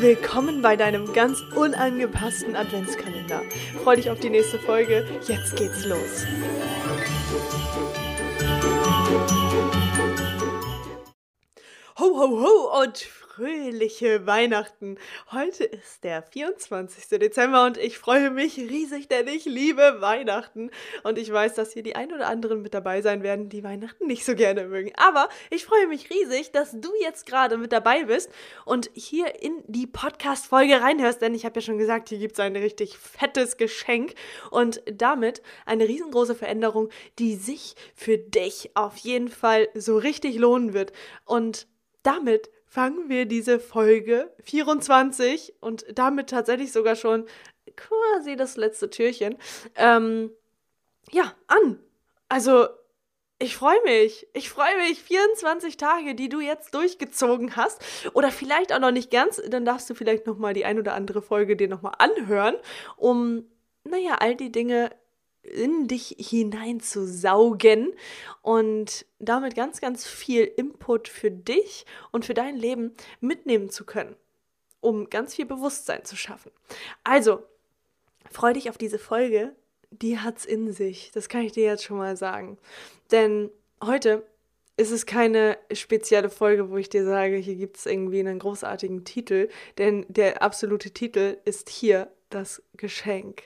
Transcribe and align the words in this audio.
Willkommen 0.00 0.62
bei 0.62 0.76
deinem 0.76 1.12
ganz 1.12 1.42
unangepassten 1.54 2.56
Adventskalender. 2.56 3.42
Freu 3.82 3.96
dich 3.96 4.08
auf 4.08 4.18
die 4.18 4.30
nächste 4.30 4.58
Folge. 4.60 5.06
Jetzt 5.28 5.56
geht's 5.56 5.84
los. 5.84 6.24
Ho, 11.98 12.16
ho, 12.16 12.40
ho 12.40 12.80
und 12.80 13.06
fröhliche 13.34 14.26
Weihnachten. 14.26 14.96
Heute 15.32 15.64
ist 15.64 16.04
der 16.04 16.22
24. 16.22 17.18
Dezember 17.18 17.64
und 17.64 17.76
ich 17.78 17.98
freue 17.98 18.30
mich 18.30 18.56
riesig, 18.58 19.08
denn 19.08 19.26
ich 19.26 19.44
liebe 19.44 19.96
Weihnachten. 20.00 20.70
Und 21.02 21.18
ich 21.18 21.32
weiß, 21.32 21.54
dass 21.54 21.72
hier 21.72 21.82
die 21.82 21.96
ein 21.96 22.12
oder 22.12 22.28
anderen 22.28 22.62
mit 22.62 22.74
dabei 22.74 23.02
sein 23.02 23.24
werden, 23.24 23.48
die 23.48 23.64
Weihnachten 23.64 24.06
nicht 24.06 24.24
so 24.24 24.36
gerne 24.36 24.66
mögen. 24.66 24.92
Aber 24.96 25.28
ich 25.50 25.64
freue 25.64 25.88
mich 25.88 26.10
riesig, 26.10 26.52
dass 26.52 26.80
du 26.80 26.90
jetzt 27.02 27.26
gerade 27.26 27.56
mit 27.56 27.72
dabei 27.72 28.04
bist 28.04 28.30
und 28.64 28.88
hier 28.94 29.42
in 29.42 29.64
die 29.66 29.88
Podcast-Folge 29.88 30.80
reinhörst, 30.80 31.20
denn 31.20 31.34
ich 31.34 31.44
habe 31.44 31.56
ja 31.56 31.62
schon 31.62 31.78
gesagt, 31.78 32.10
hier 32.10 32.18
gibt 32.18 32.34
es 32.34 32.40
ein 32.40 32.54
richtig 32.54 32.96
fettes 32.98 33.56
Geschenk 33.56 34.14
und 34.50 34.80
damit 34.86 35.42
eine 35.66 35.88
riesengroße 35.88 36.36
Veränderung, 36.36 36.88
die 37.18 37.34
sich 37.34 37.74
für 37.96 38.16
dich 38.16 38.70
auf 38.74 38.96
jeden 38.98 39.28
Fall 39.28 39.68
so 39.74 39.98
richtig 39.98 40.36
lohnen 40.38 40.72
wird. 40.72 40.92
Und 41.24 41.66
damit 42.04 42.50
fangen 42.74 43.08
wir 43.08 43.24
diese 43.26 43.60
Folge 43.60 44.32
24 44.42 45.54
und 45.60 45.86
damit 45.94 46.30
tatsächlich 46.30 46.72
sogar 46.72 46.96
schon 46.96 47.24
quasi 47.76 48.34
das 48.34 48.56
letzte 48.56 48.90
Türchen, 48.90 49.36
ähm, 49.76 50.32
ja, 51.12 51.32
an. 51.46 51.78
Also, 52.28 52.66
ich 53.38 53.56
freue 53.56 53.80
mich. 53.84 54.26
Ich 54.32 54.50
freue 54.50 54.76
mich. 54.78 55.00
24 55.00 55.76
Tage, 55.76 56.16
die 56.16 56.28
du 56.28 56.40
jetzt 56.40 56.74
durchgezogen 56.74 57.54
hast. 57.54 57.80
Oder 58.12 58.32
vielleicht 58.32 58.72
auch 58.72 58.80
noch 58.80 58.90
nicht 58.90 59.12
ganz. 59.12 59.40
Dann 59.48 59.64
darfst 59.64 59.88
du 59.88 59.94
vielleicht 59.94 60.26
noch 60.26 60.38
mal 60.38 60.52
die 60.52 60.64
ein 60.64 60.78
oder 60.78 60.94
andere 60.94 61.22
Folge 61.22 61.54
dir 61.54 61.68
noch 61.68 61.82
mal 61.82 61.94
anhören, 61.98 62.56
um, 62.96 63.44
naja, 63.84 64.16
all 64.18 64.34
die 64.34 64.50
Dinge 64.50 64.90
in 65.44 65.88
dich 65.88 66.16
hineinzusaugen 66.18 67.92
und 68.42 69.06
damit 69.18 69.54
ganz, 69.54 69.80
ganz 69.80 70.06
viel 70.06 70.44
Input 70.44 71.08
für 71.08 71.30
dich 71.30 71.86
und 72.10 72.24
für 72.24 72.34
dein 72.34 72.56
Leben 72.56 72.92
mitnehmen 73.20 73.70
zu 73.70 73.84
können, 73.84 74.16
um 74.80 75.10
ganz 75.10 75.34
viel 75.34 75.46
Bewusstsein 75.46 76.04
zu 76.04 76.16
schaffen. 76.16 76.50
Also, 77.04 77.42
freu 78.30 78.52
dich 78.52 78.70
auf 78.70 78.78
diese 78.78 78.98
Folge, 78.98 79.54
die 79.90 80.18
hat's 80.18 80.44
in 80.44 80.72
sich. 80.72 81.10
Das 81.12 81.28
kann 81.28 81.42
ich 81.42 81.52
dir 81.52 81.64
jetzt 81.64 81.84
schon 81.84 81.98
mal 81.98 82.16
sagen. 82.16 82.58
Denn 83.10 83.50
heute 83.82 84.26
ist 84.76 84.90
es 84.90 85.06
keine 85.06 85.56
spezielle 85.72 86.30
Folge, 86.30 86.70
wo 86.70 86.76
ich 86.76 86.88
dir 86.88 87.04
sage, 87.04 87.36
hier 87.36 87.54
gibt 87.54 87.76
es 87.76 87.86
irgendwie 87.86 88.20
einen 88.20 88.40
großartigen 88.40 89.04
Titel, 89.04 89.48
denn 89.78 90.04
der 90.08 90.42
absolute 90.42 90.90
Titel 90.90 91.36
ist 91.44 91.68
hier 91.68 92.10
das 92.30 92.62
Geschenk. 92.76 93.44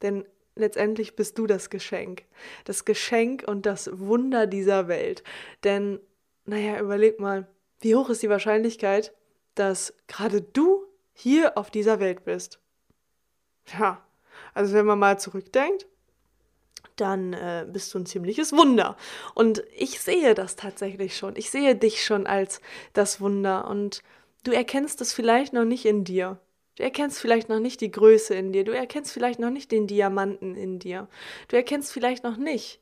Denn 0.00 0.24
letztendlich 0.54 1.16
bist 1.16 1.38
du 1.38 1.46
das 1.46 1.70
Geschenk. 1.70 2.24
Das 2.64 2.84
Geschenk 2.84 3.44
und 3.46 3.66
das 3.66 3.90
Wunder 3.98 4.46
dieser 4.46 4.88
Welt. 4.88 5.22
Denn, 5.64 6.00
naja, 6.44 6.80
überleg 6.80 7.20
mal, 7.20 7.46
wie 7.80 7.94
hoch 7.94 8.10
ist 8.10 8.22
die 8.22 8.28
Wahrscheinlichkeit, 8.28 9.12
dass 9.54 9.94
gerade 10.06 10.40
du 10.40 10.84
hier 11.12 11.58
auf 11.58 11.70
dieser 11.70 12.00
Welt 12.00 12.24
bist? 12.24 12.58
Ja, 13.78 14.02
also 14.54 14.74
wenn 14.74 14.86
man 14.86 14.98
mal 14.98 15.18
zurückdenkt, 15.18 15.86
dann 16.96 17.32
äh, 17.32 17.66
bist 17.68 17.92
du 17.94 17.98
ein 17.98 18.06
ziemliches 18.06 18.52
Wunder. 18.52 18.96
Und 19.34 19.64
ich 19.76 20.00
sehe 20.00 20.34
das 20.34 20.56
tatsächlich 20.56 21.16
schon. 21.16 21.36
Ich 21.36 21.50
sehe 21.50 21.74
dich 21.74 22.04
schon 22.04 22.26
als 22.26 22.60
das 22.92 23.20
Wunder. 23.20 23.68
Und 23.68 24.02
du 24.44 24.52
erkennst 24.52 25.00
es 25.00 25.12
vielleicht 25.12 25.52
noch 25.52 25.64
nicht 25.64 25.84
in 25.86 26.04
dir. 26.04 26.38
Du 26.76 26.82
erkennst 26.82 27.18
vielleicht 27.18 27.48
noch 27.48 27.60
nicht 27.60 27.80
die 27.80 27.90
Größe 27.90 28.34
in 28.34 28.52
dir, 28.52 28.64
du 28.64 28.72
erkennst 28.72 29.12
vielleicht 29.12 29.38
noch 29.38 29.50
nicht 29.50 29.70
den 29.70 29.86
Diamanten 29.86 30.56
in 30.56 30.78
dir, 30.78 31.08
du 31.48 31.56
erkennst 31.56 31.92
vielleicht 31.92 32.24
noch 32.24 32.36
nicht 32.36 32.80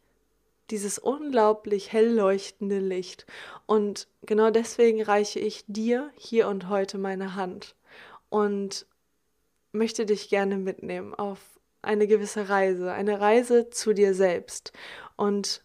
dieses 0.70 0.98
unglaublich 0.98 1.92
hell 1.92 2.14
leuchtende 2.14 2.78
Licht. 2.78 3.26
Und 3.66 4.08
genau 4.22 4.50
deswegen 4.50 5.02
reiche 5.02 5.40
ich 5.40 5.64
dir 5.66 6.10
hier 6.16 6.48
und 6.48 6.68
heute 6.68 6.98
meine 6.98 7.34
Hand 7.34 7.74
und 8.28 8.86
möchte 9.72 10.06
dich 10.06 10.28
gerne 10.28 10.56
mitnehmen 10.56 11.14
auf 11.14 11.38
eine 11.82 12.06
gewisse 12.06 12.48
Reise, 12.48 12.92
eine 12.92 13.20
Reise 13.20 13.70
zu 13.70 13.92
dir 13.92 14.14
selbst. 14.14 14.72
Und 15.16 15.64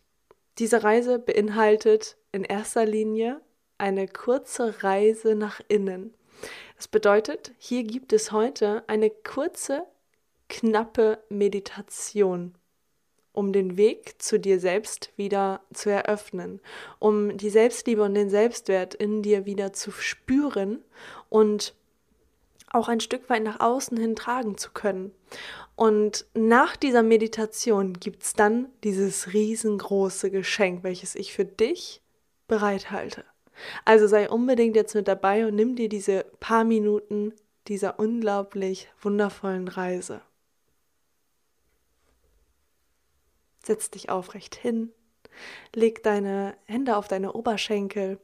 diese 0.57 0.83
Reise 0.83 1.19
beinhaltet 1.19 2.17
in 2.31 2.43
erster 2.43 2.85
Linie 2.85 3.41
eine 3.77 4.07
kurze 4.07 4.83
Reise 4.83 5.35
nach 5.35 5.59
innen. 5.67 6.13
Das 6.75 6.87
bedeutet, 6.87 7.53
hier 7.57 7.83
gibt 7.83 8.11
es 8.13 8.31
heute 8.31 8.83
eine 8.87 9.09
kurze, 9.09 9.85
knappe 10.49 11.19
Meditation, 11.29 12.55
um 13.31 13.53
den 13.53 13.77
Weg 13.77 14.21
zu 14.21 14.39
dir 14.39 14.59
selbst 14.59 15.11
wieder 15.15 15.61
zu 15.73 15.89
eröffnen, 15.89 16.59
um 16.99 17.37
die 17.37 17.49
Selbstliebe 17.49 18.03
und 18.03 18.13
den 18.13 18.29
Selbstwert 18.29 18.93
in 18.93 19.21
dir 19.21 19.45
wieder 19.45 19.73
zu 19.73 19.91
spüren 19.91 20.83
und 21.29 21.73
auch 22.69 22.89
ein 22.89 22.99
Stück 22.99 23.29
weit 23.29 23.43
nach 23.43 23.61
außen 23.61 23.97
hin 23.97 24.15
tragen 24.15 24.57
zu 24.57 24.71
können. 24.71 25.11
Und 25.75 26.25
nach 26.33 26.75
dieser 26.75 27.03
Meditation 27.03 27.93
gibt 27.93 28.23
es 28.23 28.33
dann 28.33 28.67
dieses 28.83 29.33
riesengroße 29.33 30.29
Geschenk, 30.29 30.83
welches 30.83 31.15
ich 31.15 31.33
für 31.33 31.45
dich 31.45 32.01
bereithalte. 32.47 33.23
Also 33.85 34.07
sei 34.07 34.29
unbedingt 34.29 34.75
jetzt 34.75 34.95
mit 34.95 35.07
dabei 35.07 35.45
und 35.45 35.55
nimm 35.55 35.75
dir 35.75 35.89
diese 35.89 36.25
paar 36.39 36.63
Minuten 36.63 37.33
dieser 37.67 37.99
unglaublich 37.99 38.89
wundervollen 39.01 39.67
Reise. 39.67 40.21
Setz 43.63 43.89
dich 43.89 44.09
aufrecht 44.09 44.55
hin, 44.55 44.91
leg 45.73 46.03
deine 46.03 46.55
Hände 46.65 46.97
auf 46.97 47.07
deine 47.07 47.33
Oberschenkel 47.33 48.19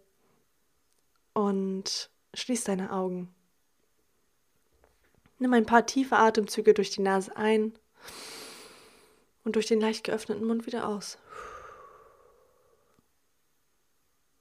und 1.34 2.12
schließ 2.34 2.64
deine 2.66 2.92
Augen. 2.92 3.34
Nimm 5.40 5.54
ein 5.54 5.66
paar 5.66 5.88
tiefe 5.88 6.18
Atemzüge 6.18 6.76
durch 6.76 6.92
die 6.92 7.02
Nase 7.02 7.36
ein 7.36 7.74
und 9.44 9.56
durch 9.56 9.66
den 9.66 9.82
leicht 9.82 10.04
geöffneten 10.04 10.46
Mund 10.46 10.68
wieder 10.68 10.88
aus. 10.88 11.18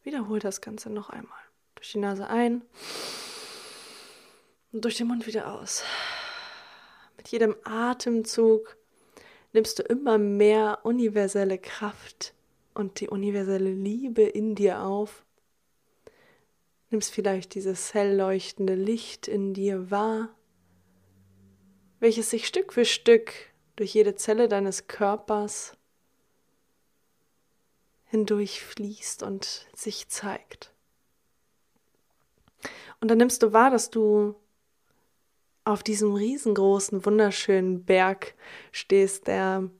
Wiederhol 0.02 0.38
das 0.38 0.60
Ganze 0.60 0.90
noch 0.90 1.10
einmal. 1.10 1.38
Durch 1.74 1.92
die 1.92 1.98
Nase 1.98 2.28
ein 2.28 2.62
und 4.72 4.84
durch 4.84 4.96
den 4.96 5.08
Mund 5.08 5.26
wieder 5.26 5.52
aus. 5.52 5.82
Mit 7.16 7.28
jedem 7.28 7.54
Atemzug 7.64 8.76
nimmst 9.52 9.78
du 9.78 9.82
immer 9.82 10.18
mehr 10.18 10.80
universelle 10.84 11.58
Kraft 11.58 12.34
und 12.74 13.00
die 13.00 13.08
universelle 13.08 13.72
Liebe 13.72 14.22
in 14.22 14.54
dir 14.54 14.82
auf. 14.82 15.24
Nimmst 16.90 17.12
vielleicht 17.12 17.54
dieses 17.54 17.94
hell 17.94 18.16
leuchtende 18.16 18.74
Licht 18.74 19.28
in 19.28 19.54
dir 19.54 19.90
wahr, 19.90 20.34
welches 22.00 22.30
sich 22.30 22.46
Stück 22.46 22.72
für 22.72 22.84
Stück 22.84 23.32
durch 23.76 23.94
jede 23.94 24.14
Zelle 24.14 24.48
deines 24.48 24.86
Körpers 24.86 25.76
hindurchfließt 28.10 29.22
und 29.22 29.66
sich 29.74 30.08
zeigt. 30.08 30.72
Und 33.00 33.08
dann 33.10 33.18
nimmst 33.18 33.42
du 33.42 33.52
wahr, 33.52 33.70
dass 33.70 33.90
du 33.90 34.34
auf 35.64 35.82
diesem 35.82 36.14
riesengroßen, 36.14 37.04
wunderschönen 37.04 37.84
Berg 37.84 38.34
stehst, 38.72 39.26
der 39.26 39.70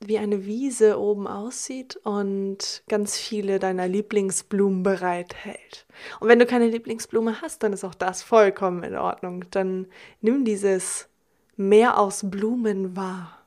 wie 0.00 0.18
eine 0.18 0.44
Wiese 0.44 0.98
oben 1.00 1.26
aussieht 1.26 1.96
und 1.96 2.82
ganz 2.88 3.16
viele 3.16 3.58
deiner 3.58 3.88
Lieblingsblumen 3.88 4.82
bereithält. 4.82 5.86
Und 6.20 6.28
wenn 6.28 6.38
du 6.38 6.46
keine 6.46 6.68
Lieblingsblume 6.68 7.40
hast, 7.40 7.62
dann 7.62 7.72
ist 7.72 7.84
auch 7.84 7.94
das 7.94 8.22
vollkommen 8.22 8.82
in 8.82 8.96
Ordnung. 8.96 9.44
Dann 9.50 9.86
nimm 10.20 10.44
dieses 10.44 11.08
Meer 11.56 11.98
aus 11.98 12.28
Blumen 12.30 12.96
wahr 12.96 13.46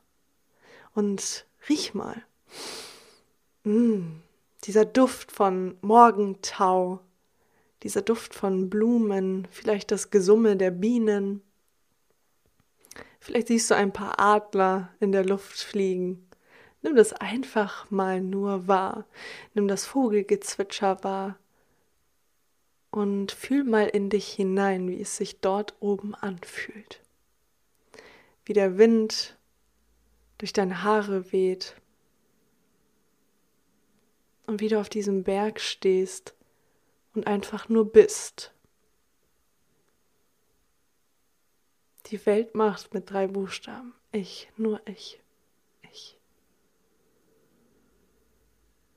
und 0.94 1.46
riech 1.68 1.94
mal. 1.94 2.24
Mm, 3.64 4.20
dieser 4.64 4.84
Duft 4.84 5.32
von 5.32 5.76
Morgentau, 5.80 7.00
dieser 7.82 8.02
Duft 8.02 8.34
von 8.34 8.70
Blumen, 8.70 9.48
vielleicht 9.50 9.90
das 9.90 10.10
Gesumme 10.10 10.56
der 10.56 10.70
Bienen. 10.70 11.42
Vielleicht 13.20 13.48
siehst 13.48 13.70
du 13.70 13.74
ein 13.74 13.92
paar 13.92 14.18
Adler 14.18 14.90
in 15.00 15.12
der 15.12 15.24
Luft 15.24 15.58
fliegen. 15.58 16.26
Nimm 16.82 16.96
das 16.96 17.12
einfach 17.12 17.90
mal 17.90 18.20
nur 18.20 18.66
wahr. 18.66 19.04
Nimm 19.54 19.68
das 19.68 19.84
Vogelgezwitscher 19.84 21.04
wahr. 21.04 21.38
Und 22.90 23.32
fühl 23.32 23.64
mal 23.64 23.86
in 23.86 24.10
dich 24.10 24.28
hinein, 24.32 24.88
wie 24.88 25.00
es 25.00 25.16
sich 25.16 25.40
dort 25.40 25.74
oben 25.80 26.14
anfühlt. 26.14 27.00
Wie 28.44 28.52
der 28.52 28.78
Wind 28.78 29.36
durch 30.38 30.52
deine 30.52 30.82
Haare 30.82 31.32
weht. 31.32 31.76
Und 34.50 34.60
wie 34.60 34.66
du 34.66 34.80
auf 34.80 34.88
diesem 34.88 35.22
Berg 35.22 35.60
stehst 35.60 36.34
und 37.14 37.28
einfach 37.28 37.68
nur 37.68 37.92
bist. 37.92 38.52
Die 42.06 42.26
Welt 42.26 42.56
macht 42.56 42.92
mit 42.92 43.08
drei 43.08 43.28
Buchstaben. 43.28 43.94
Ich, 44.10 44.48
nur 44.56 44.80
ich, 44.86 45.20
ich. 45.92 46.18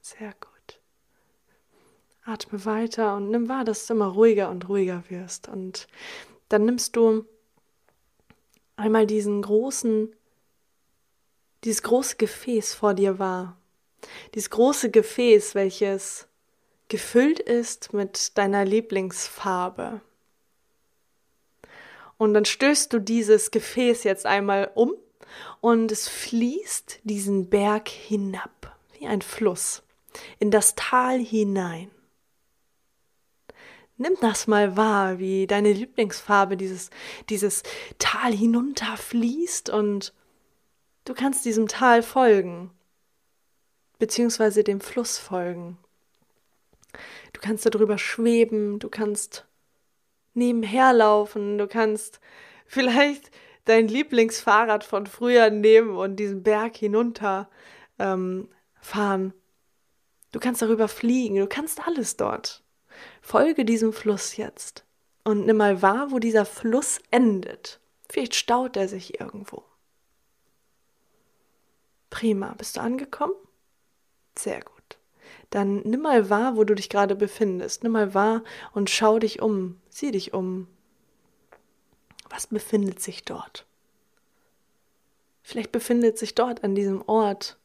Sehr 0.01 0.33
gut. 0.41 0.79
Atme 2.25 2.65
weiter 2.65 3.15
und 3.15 3.29
nimm 3.29 3.47
wahr, 3.47 3.63
dass 3.63 3.85
du 3.85 3.93
immer 3.93 4.07
ruhiger 4.07 4.49
und 4.49 4.67
ruhiger 4.67 5.03
wirst. 5.09 5.49
Und 5.49 5.87
dann 6.49 6.65
nimmst 6.65 6.95
du 6.95 7.27
einmal 8.75 9.05
diesen 9.05 9.43
großen, 9.43 10.15
dieses 11.63 11.83
große 11.83 12.15
Gefäß 12.15 12.73
vor 12.73 12.95
dir 12.95 13.19
wahr. 13.19 13.59
Dieses 14.33 14.49
große 14.49 14.91
Gefäß, 14.91 15.55
welches 15.55 16.27
gefüllt 16.87 17.39
ist 17.39 17.93
mit 17.93 18.37
deiner 18.37 18.65
Lieblingsfarbe. 18.65 20.01
Und 22.17 22.33
dann 22.33 22.45
stößt 22.45 22.93
du 22.93 22.99
dieses 22.99 23.51
Gefäß 23.51 24.03
jetzt 24.03 24.25
einmal 24.25 24.71
um 24.75 24.93
und 25.61 25.91
es 25.91 26.07
fließt 26.07 26.99
diesen 27.03 27.49
Berg 27.49 27.89
hinab, 27.89 28.77
wie 28.97 29.07
ein 29.07 29.21
Fluss, 29.21 29.83
in 30.39 30.51
das 30.51 30.75
Tal 30.75 31.19
hinein. 31.19 31.89
Nimm 33.97 34.15
das 34.21 34.47
mal 34.47 34.75
wahr, 34.75 35.19
wie 35.19 35.47
deine 35.47 35.71
Lieblingsfarbe 35.71 36.57
dieses, 36.57 36.89
dieses 37.29 37.63
Tal 37.99 38.33
hinunterfließt 38.33 39.69
und 39.69 40.13
du 41.05 41.13
kannst 41.13 41.45
diesem 41.45 41.67
Tal 41.67 42.03
folgen, 42.03 42.71
beziehungsweise 44.03 44.65
dem 44.65 44.81
Fluss 44.81 45.17
folgen. 45.17 45.77
Du 47.31 47.39
kannst 47.39 47.65
darüber 47.65 47.97
schweben, 47.97 48.79
du 48.79 48.89
kannst 48.89 49.45
nebenher 50.33 50.91
laufen, 50.91 51.57
du 51.57 51.67
kannst 51.67 52.19
vielleicht 52.65 53.31
dein 53.63 53.87
Lieblingsfahrrad 53.87 54.83
von 54.83 55.07
früher 55.07 55.49
nehmen 55.51 55.95
und 55.95 56.17
diesen 56.17 56.43
Berg 56.43 56.75
hinunter 56.75 57.49
ähm, 57.97 58.49
fahren. 58.81 59.33
Du 60.33 60.41
kannst 60.41 60.61
darüber 60.61 60.89
fliegen, 60.89 61.37
du 61.37 61.47
kannst 61.47 61.87
alles 61.87 62.17
dort. 62.17 62.61
Folge 63.21 63.63
diesem 63.63 63.93
Fluss 63.93 64.35
jetzt 64.35 64.83
und 65.23 65.45
nimm 65.45 65.55
mal 65.55 65.81
wahr, 65.81 66.11
wo 66.11 66.19
dieser 66.19 66.43
Fluss 66.43 66.99
endet. 67.09 67.79
Vielleicht 68.09 68.35
staut 68.35 68.75
er 68.75 68.89
sich 68.89 69.21
irgendwo. 69.21 69.63
Prima, 72.09 72.53
bist 72.57 72.75
du 72.75 72.81
angekommen? 72.81 73.35
Sehr 74.37 74.61
gut. 74.61 74.73
Dann 75.49 75.81
nimm 75.81 76.01
mal 76.01 76.29
wahr, 76.29 76.55
wo 76.57 76.63
du 76.63 76.73
dich 76.73 76.89
gerade 76.89 77.15
befindest. 77.15 77.83
Nimm 77.83 77.91
mal 77.91 78.13
wahr 78.13 78.43
und 78.73 78.89
schau 78.89 79.19
dich 79.19 79.41
um, 79.41 79.79
sieh 79.89 80.11
dich 80.11 80.33
um. 80.33 80.67
Was 82.29 82.47
befindet 82.47 82.99
sich 82.99 83.23
dort? 83.23 83.65
Vielleicht 85.43 85.71
befindet 85.71 86.17
sich 86.17 86.35
dort 86.35 86.63
an 86.63 86.73
diesem 86.73 87.03
Ort 87.07 87.57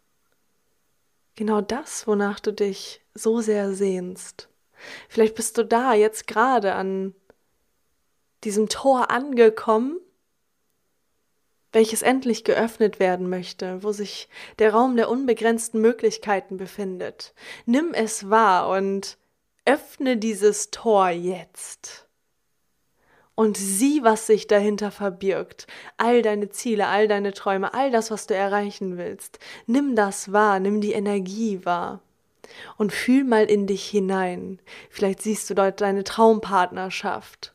genau 1.37 1.61
das, 1.61 2.07
wonach 2.07 2.41
du 2.41 2.53
dich 2.53 3.01
so 3.15 3.41
sehr 3.41 3.73
sehnst. 3.73 4.49
Vielleicht 5.09 5.37
bist 5.37 5.57
du 5.57 5.65
da 5.65 5.95
jetzt 5.95 6.27
gerade 6.27 6.75
an 6.75 7.15
diesem 8.45 8.69
Tor 8.69 9.11
angekommen, 9.11 9.99
welches 11.73 12.03
endlich 12.03 12.45
geöffnet 12.45 12.99
werden 12.99 13.29
möchte, 13.29 13.83
wo 13.83 13.93
sich 13.93 14.29
der 14.59 14.73
Raum 14.73 14.97
der 14.97 15.11
unbegrenzten 15.11 15.81
Möglichkeiten 15.81 16.57
befindet. 16.57 17.35
Nimm 17.67 17.93
es 17.93 18.31
wahr 18.31 18.69
und 18.71 19.19
öffne 19.65 20.17
dieses 20.17 20.71
Tor 20.71 21.11
jetzt. 21.11 22.07
Und 23.35 23.57
sieh, 23.57 24.03
was 24.03 24.27
sich 24.27 24.49
dahinter 24.49 24.91
verbirgt. 24.91 25.69
All 25.97 26.23
deine 26.23 26.49
Ziele, 26.49 26.89
all 26.89 27.07
deine 27.07 27.33
Träume, 27.33 27.73
all 27.73 27.91
das, 27.91 28.11
was 28.11 28.27
du 28.27 28.35
erreichen 28.35 28.97
willst. 28.97 29.39
Nimm 29.67 29.95
das 29.95 30.33
wahr, 30.33 30.59
nimm 30.59 30.81
die 30.81 30.93
Energie 30.93 31.65
wahr 31.65 32.01
und 32.77 32.93
fühl 32.93 33.25
mal 33.25 33.45
in 33.45 33.67
dich 33.67 33.87
hinein. 33.89 34.61
Vielleicht 34.91 35.23
siehst 35.23 35.49
du 35.51 35.55
dort 35.55 35.81
deine 35.81 36.05
Traumpartnerschaft, 36.05 37.55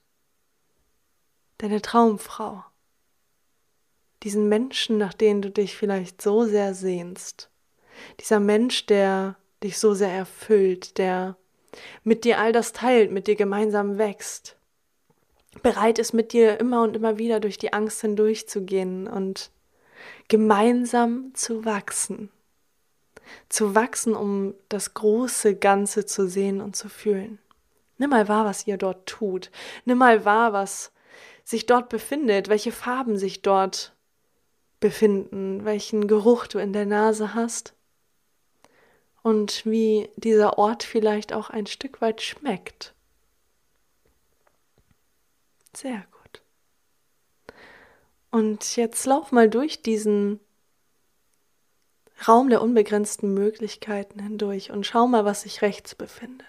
deine 1.57 1.81
Traumfrau, 1.81 2.63
diesen 4.23 4.49
Menschen, 4.49 4.97
nach 4.97 5.13
denen 5.13 5.41
du 5.41 5.49
dich 5.49 5.75
vielleicht 5.75 6.21
so 6.21 6.45
sehr 6.45 6.73
sehnst. 6.73 7.49
Dieser 8.19 8.39
Mensch, 8.39 8.85
der 8.85 9.35
dich 9.63 9.77
so 9.77 9.93
sehr 9.93 10.11
erfüllt, 10.11 10.97
der 10.97 11.37
mit 12.03 12.23
dir 12.23 12.39
all 12.39 12.51
das 12.51 12.73
teilt, 12.73 13.11
mit 13.11 13.27
dir 13.27 13.35
gemeinsam 13.35 13.97
wächst, 13.97 14.57
bereit 15.61 15.99
ist, 15.99 16.13
mit 16.13 16.33
dir 16.33 16.59
immer 16.59 16.83
und 16.83 16.95
immer 16.95 17.17
wieder 17.17 17.39
durch 17.39 17.57
die 17.57 17.73
Angst 17.73 18.01
hindurchzugehen 18.01 19.07
und 19.07 19.51
gemeinsam 20.27 21.31
zu 21.33 21.65
wachsen 21.65 22.29
zu 23.49 23.75
wachsen, 23.75 24.15
um 24.15 24.53
das 24.69 24.93
große 24.93 25.55
Ganze 25.55 26.05
zu 26.05 26.27
sehen 26.27 26.61
und 26.61 26.75
zu 26.75 26.89
fühlen. 26.89 27.39
Nimm 27.97 28.09
mal 28.09 28.27
wahr, 28.27 28.45
was 28.45 28.67
ihr 28.67 28.77
dort 28.77 29.05
tut. 29.05 29.51
Nimm 29.85 29.99
mal 29.99 30.25
wahr, 30.25 30.53
was 30.53 30.91
sich 31.43 31.65
dort 31.65 31.89
befindet, 31.89 32.49
welche 32.49 32.71
Farben 32.71 33.17
sich 33.17 33.41
dort 33.41 33.92
befinden, 34.83 35.63
welchen 35.63 36.09
Geruch 36.09 36.45
du 36.45 36.59
in 36.59 36.73
der 36.73 36.85
Nase 36.85 37.33
hast 37.33 37.73
und 39.21 39.65
wie 39.65 40.09
dieser 40.17 40.57
Ort 40.57 40.83
vielleicht 40.83 41.31
auch 41.31 41.49
ein 41.49 41.67
Stück 41.67 42.01
weit 42.01 42.21
schmeckt. 42.21 42.93
Sehr 45.73 46.05
gut. 46.11 46.41
Und 48.29 48.75
jetzt 48.75 49.05
lauf 49.05 49.31
mal 49.31 49.49
durch 49.49 49.81
diesen 49.83 50.41
Raum 52.27 52.49
der 52.49 52.61
unbegrenzten 52.61 53.33
Möglichkeiten 53.33 54.19
hindurch 54.19 54.69
und 54.69 54.85
schau 54.85 55.07
mal, 55.07 55.23
was 55.23 55.43
sich 55.43 55.61
rechts 55.61 55.95
befindet. 55.95 56.45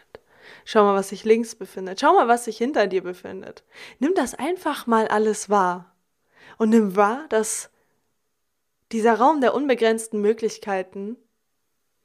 Schau 0.65 0.83
mal, 0.83 0.97
was 0.97 1.11
sich 1.11 1.23
links 1.23 1.55
befindet. 1.55 2.01
Schau 2.01 2.15
mal, 2.15 2.27
was 2.27 2.47
sich 2.47 2.59
hinter 2.59 2.89
dir 2.89 3.05
befindet. 3.05 3.63
Nimm 4.01 4.13
das 4.17 4.35
einfach 4.35 4.89
mal 4.89 5.07
alles 5.07 5.49
wahr. 5.49 5.95
Und 6.59 6.71
nimm 6.71 6.97
wahr, 6.97 7.27
dass 7.29 7.71
dieser 8.93 9.15
Raum 9.15 9.41
der 9.41 9.55
unbegrenzten 9.55 10.21
Möglichkeiten 10.21 11.17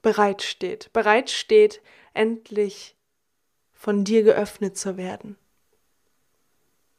bereitsteht. 0.02 0.92
Bereitsteht, 0.94 1.82
endlich 2.14 2.96
von 3.74 4.04
dir 4.04 4.24
geöffnet 4.24 4.78
zu 4.78 4.98
werden. 4.98 5.38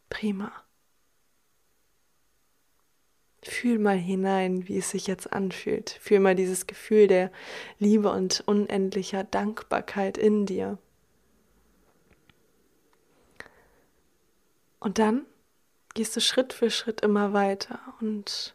Prima. 0.09 0.53
Fühl 3.43 3.79
mal 3.79 3.97
hinein, 3.97 4.69
wie 4.69 4.79
es 4.79 4.91
sich 4.91 5.07
jetzt 5.07 5.33
anfühlt. 5.33 5.91
Fühl 5.91 6.21
mal 6.21 6.35
dieses 6.35 6.67
Gefühl 6.67 7.07
der 7.07 7.33
Liebe 7.79 8.11
und 8.11 8.43
unendlicher 8.47 9.25
Dankbarkeit 9.25 10.19
in 10.19 10.45
dir. 10.45 10.79
Und 14.79 14.99
dann 14.99 15.27
gehst 15.95 16.17
du 16.17 16.21
Schritt 16.21 16.53
für 16.53 16.71
Schritt 16.71 17.01
immer 17.01 17.33
weiter 17.33 17.81
und 18.01 18.55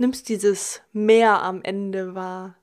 nimmst 0.00 0.28
dieses 0.28 0.82
Meer 0.92 1.42
am 1.42 1.62
Ende 1.62 2.14
wahr 2.14 2.56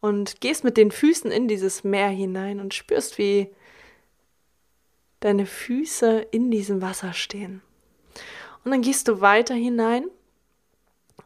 und 0.00 0.40
gehst 0.40 0.62
mit 0.62 0.76
den 0.76 0.90
Füßen 0.90 1.30
in 1.30 1.48
dieses 1.48 1.84
Meer 1.84 2.08
hinein 2.08 2.60
und 2.60 2.74
spürst, 2.74 3.18
wie 3.18 3.48
deine 5.20 5.46
Füße 5.46 6.20
in 6.30 6.50
diesem 6.50 6.82
Wasser 6.82 7.12
stehen. 7.12 7.62
Und 8.64 8.70
dann 8.70 8.82
gehst 8.82 9.08
du 9.08 9.20
weiter 9.20 9.54
hinein 9.54 10.04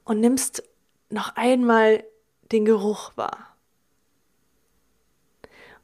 und 0.04 0.20
nimmst 0.20 0.62
noch 1.10 1.36
einmal 1.36 2.04
den 2.52 2.64
Geruch 2.64 3.16
wahr. 3.16 3.56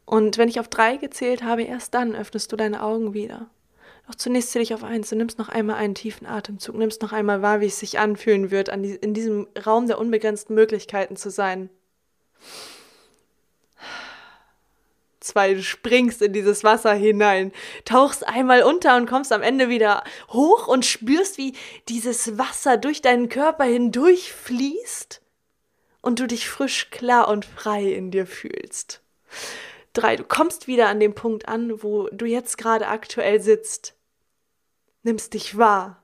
Und 0.04 0.38
wenn 0.38 0.48
ich 0.48 0.60
auf 0.60 0.68
drei 0.68 0.96
gezählt 0.96 1.42
habe, 1.42 1.62
erst 1.62 1.94
dann 1.94 2.14
öffnest 2.14 2.50
du 2.50 2.56
deine 2.56 2.82
Augen 2.82 3.14
wieder. 3.14 3.50
Doch 4.10 4.16
zunächst 4.16 4.50
zähle 4.50 4.64
ich 4.64 4.74
auf 4.74 4.82
eins. 4.82 5.10
Du 5.10 5.14
nimmst 5.14 5.38
noch 5.38 5.48
einmal 5.48 5.76
einen 5.76 5.94
tiefen 5.94 6.26
Atemzug, 6.26 6.74
nimmst 6.74 7.00
noch 7.00 7.12
einmal 7.12 7.42
wahr, 7.42 7.60
wie 7.60 7.66
es 7.66 7.78
sich 7.78 8.00
anfühlen 8.00 8.50
wird, 8.50 8.68
in 8.68 9.14
diesem 9.14 9.46
Raum 9.64 9.86
der 9.86 10.00
unbegrenzten 10.00 10.52
Möglichkeiten 10.56 11.14
zu 11.14 11.30
sein 11.30 11.70
zwei, 15.20 15.54
du 15.54 15.62
springst 15.62 16.22
in 16.22 16.32
dieses 16.32 16.64
Wasser 16.64 16.92
hinein, 16.92 17.52
tauchst 17.84 18.26
einmal 18.26 18.64
unter 18.64 18.96
und 18.96 19.06
kommst 19.06 19.32
am 19.32 19.42
Ende 19.42 19.68
wieder 19.68 20.02
hoch 20.30 20.66
und 20.66 20.84
spürst, 20.84 21.38
wie 21.38 21.52
dieses 21.88 22.36
Wasser 22.36 22.78
durch 22.78 23.02
deinen 23.02 23.28
Körper 23.28 23.64
hindurch 23.64 24.32
fließt 24.32 25.20
und 26.00 26.18
du 26.18 26.26
dich 26.26 26.48
frisch, 26.48 26.90
klar 26.90 27.28
und 27.28 27.44
frei 27.44 27.92
in 27.92 28.10
dir 28.10 28.26
fühlst. 28.26 29.02
Drei, 29.92 30.16
du 30.16 30.24
kommst 30.24 30.66
wieder 30.66 30.88
an 30.88 30.98
dem 30.98 31.14
Punkt 31.14 31.46
an, 31.48 31.82
wo 31.82 32.08
du 32.10 32.24
jetzt 32.24 32.58
gerade 32.58 32.88
aktuell 32.88 33.40
sitzt. 33.40 33.94
Nimmst 35.02 35.32
dich 35.32 35.56
wahr. 35.56 36.02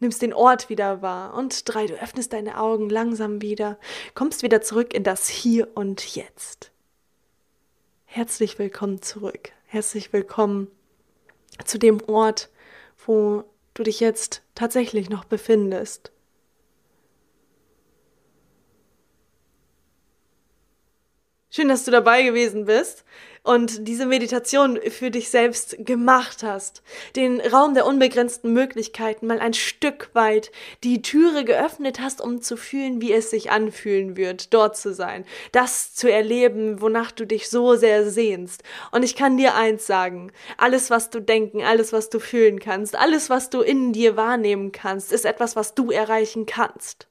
nimmst 0.00 0.22
den 0.22 0.34
Ort 0.34 0.68
wieder 0.68 1.02
wahr. 1.02 1.34
Und 1.34 1.68
drei, 1.68 1.86
du 1.86 1.94
öffnest 1.94 2.32
deine 2.32 2.58
Augen 2.58 2.90
langsam 2.90 3.40
wieder, 3.40 3.78
kommst 4.14 4.42
wieder 4.42 4.60
zurück 4.60 4.92
in 4.92 5.04
das 5.04 5.28
Hier 5.28 5.68
und 5.76 6.16
Jetzt. 6.16 6.72
Herzlich 8.04 8.58
willkommen 8.58 9.00
zurück. 9.00 9.52
Herzlich 9.66 10.12
willkommen 10.12 10.68
zu 11.64 11.78
dem 11.78 12.02
Ort, 12.08 12.50
wo 13.06 13.44
du 13.74 13.84
dich 13.84 14.00
jetzt 14.00 14.42
tatsächlich 14.56 15.08
noch 15.08 15.24
befindest. 15.24 16.10
Schön, 21.54 21.68
dass 21.68 21.84
du 21.84 21.90
dabei 21.90 22.22
gewesen 22.22 22.64
bist 22.64 23.04
und 23.42 23.86
diese 23.86 24.06
Meditation 24.06 24.80
für 24.88 25.10
dich 25.10 25.28
selbst 25.28 25.76
gemacht 25.80 26.42
hast. 26.42 26.82
Den 27.14 27.42
Raum 27.42 27.74
der 27.74 27.84
unbegrenzten 27.84 28.54
Möglichkeiten 28.54 29.26
mal 29.26 29.38
ein 29.38 29.52
Stück 29.52 30.08
weit 30.14 30.50
die 30.82 31.02
Türe 31.02 31.44
geöffnet 31.44 32.00
hast, 32.00 32.22
um 32.22 32.40
zu 32.40 32.56
fühlen, 32.56 33.02
wie 33.02 33.12
es 33.12 33.28
sich 33.28 33.50
anfühlen 33.50 34.16
wird, 34.16 34.54
dort 34.54 34.78
zu 34.78 34.94
sein. 34.94 35.26
Das 35.52 35.94
zu 35.94 36.10
erleben, 36.10 36.80
wonach 36.80 37.12
du 37.12 37.26
dich 37.26 37.50
so 37.50 37.76
sehr 37.76 38.08
sehnst. 38.08 38.62
Und 38.90 39.02
ich 39.02 39.14
kann 39.14 39.36
dir 39.36 39.54
eins 39.54 39.86
sagen. 39.86 40.32
Alles, 40.56 40.88
was 40.88 41.10
du 41.10 41.20
denken, 41.20 41.62
alles, 41.62 41.92
was 41.92 42.08
du 42.08 42.18
fühlen 42.18 42.60
kannst, 42.60 42.96
alles, 42.96 43.28
was 43.28 43.50
du 43.50 43.60
in 43.60 43.92
dir 43.92 44.16
wahrnehmen 44.16 44.72
kannst, 44.72 45.12
ist 45.12 45.26
etwas, 45.26 45.54
was 45.54 45.74
du 45.74 45.90
erreichen 45.90 46.46
kannst. 46.46 47.08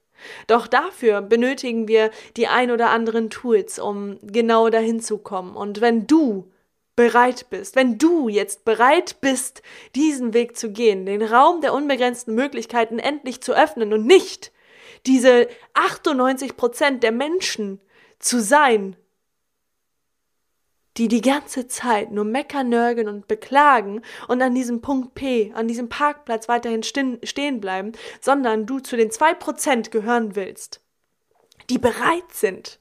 Doch 0.48 0.68
dafür 0.68 1.22
benötigen 1.22 1.88
wir 1.88 2.12
die 2.38 2.48
ein 2.48 2.72
oder 2.72 2.90
anderen 2.90 3.30
Tools, 3.30 3.80
um 3.80 4.18
genau 4.22 4.70
dahin 4.70 5.00
zu 5.00 5.18
kommen. 5.18 5.56
Und 5.56 5.82
wenn 5.82 6.08
du 6.08 6.51
bereit 6.96 7.50
bist, 7.50 7.75
wenn 7.75 7.98
du 7.98 8.30
jetzt 8.30 8.66
bereit 8.66 9.22
bist, 9.22 9.62
diesen 9.96 10.34
Weg 10.34 10.58
zu 10.58 10.72
gehen, 10.72 11.06
den 11.06 11.22
Raum 11.22 11.62
der 11.62 11.74
unbegrenzten 11.74 12.36
Möglichkeiten 12.36 13.00
endlich 13.00 13.42
zu 13.42 13.54
öffnen 13.54 13.94
und 13.94 14.06
nicht 14.06 14.51
diese 15.06 15.48
98 15.74 16.58
Prozent 16.58 17.04
der 17.04 17.12
Menschen 17.12 17.80
zu 18.20 18.40
sein, 18.42 18.96
die 21.01 21.08
die 21.08 21.22
ganze 21.22 21.67
Zeit 21.67 22.12
nur 22.12 22.25
meckern, 22.25 22.70
nörgeln 22.70 23.08
und 23.08 23.27
beklagen 23.27 24.03
und 24.27 24.39
an 24.39 24.53
diesem 24.53 24.81
Punkt 24.81 25.15
P, 25.15 25.51
an 25.55 25.67
diesem 25.67 25.89
Parkplatz 25.89 26.48
weiterhin 26.48 26.84
stehen 26.84 27.60
bleiben, 27.60 27.93
sondern 28.20 28.67
du 28.67 28.79
zu 28.79 28.96
den 28.98 29.10
zwei 29.10 29.34
Prozent 29.34 29.89
gehören 29.89 30.36
willst, 30.36 30.79
die 31.72 31.79
bereit 31.79 32.31
sind, 32.31 32.77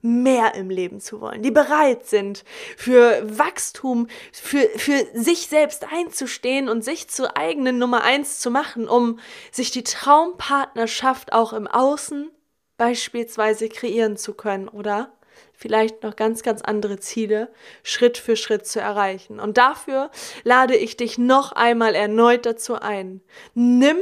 mehr 0.00 0.54
im 0.54 0.70
Leben 0.70 0.98
zu 0.98 1.20
wollen, 1.20 1.42
die 1.42 1.50
bereit 1.50 2.06
sind, 2.06 2.42
für 2.78 3.20
Wachstum, 3.38 4.06
für, 4.32 4.66
für 4.76 5.04
sich 5.12 5.48
selbst 5.48 5.84
einzustehen 5.92 6.70
und 6.70 6.82
sich 6.82 7.10
zur 7.10 7.36
eigenen 7.36 7.78
Nummer 7.78 8.02
eins 8.02 8.40
zu 8.40 8.50
machen, 8.50 8.88
um 8.88 9.18
sich 9.52 9.72
die 9.72 9.84
Traumpartnerschaft 9.84 11.34
auch 11.34 11.52
im 11.52 11.66
Außen 11.66 12.30
beispielsweise 12.78 13.68
kreieren 13.68 14.16
zu 14.16 14.32
können, 14.32 14.68
oder? 14.68 15.12
Vielleicht 15.58 16.04
noch 16.04 16.14
ganz, 16.14 16.42
ganz 16.42 16.62
andere 16.62 17.00
Ziele 17.00 17.48
Schritt 17.82 18.16
für 18.16 18.36
Schritt 18.36 18.66
zu 18.66 18.80
erreichen. 18.80 19.40
Und 19.40 19.58
dafür 19.58 20.10
lade 20.44 20.76
ich 20.76 20.96
dich 20.96 21.18
noch 21.18 21.50
einmal 21.52 21.96
erneut 21.96 22.46
dazu 22.46 22.76
ein. 22.76 23.20
Nimm 23.54 23.98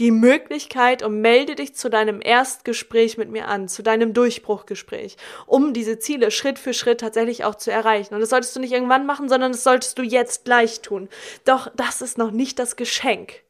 die 0.00 0.10
Möglichkeit 0.10 1.02
und 1.02 1.20
melde 1.20 1.54
dich 1.54 1.74
zu 1.74 1.88
deinem 1.88 2.20
Erstgespräch 2.20 3.16
mit 3.16 3.30
mir 3.30 3.46
an, 3.46 3.68
zu 3.68 3.82
deinem 3.82 4.12
Durchbruchgespräch, 4.12 5.16
um 5.46 5.72
diese 5.72 5.98
Ziele 5.98 6.30
Schritt 6.30 6.58
für 6.58 6.74
Schritt 6.74 7.00
tatsächlich 7.00 7.44
auch 7.44 7.54
zu 7.54 7.70
erreichen. 7.70 8.14
Und 8.14 8.20
das 8.20 8.30
solltest 8.30 8.54
du 8.56 8.60
nicht 8.60 8.72
irgendwann 8.72 9.06
machen, 9.06 9.28
sondern 9.28 9.52
das 9.52 9.64
solltest 9.64 9.98
du 9.98 10.02
jetzt 10.02 10.44
gleich 10.44 10.82
tun. 10.82 11.08
Doch 11.44 11.70
das 11.76 12.00
ist 12.00 12.18
noch 12.18 12.32
nicht 12.32 12.58
das 12.58 12.76
Geschenk. 12.76 13.42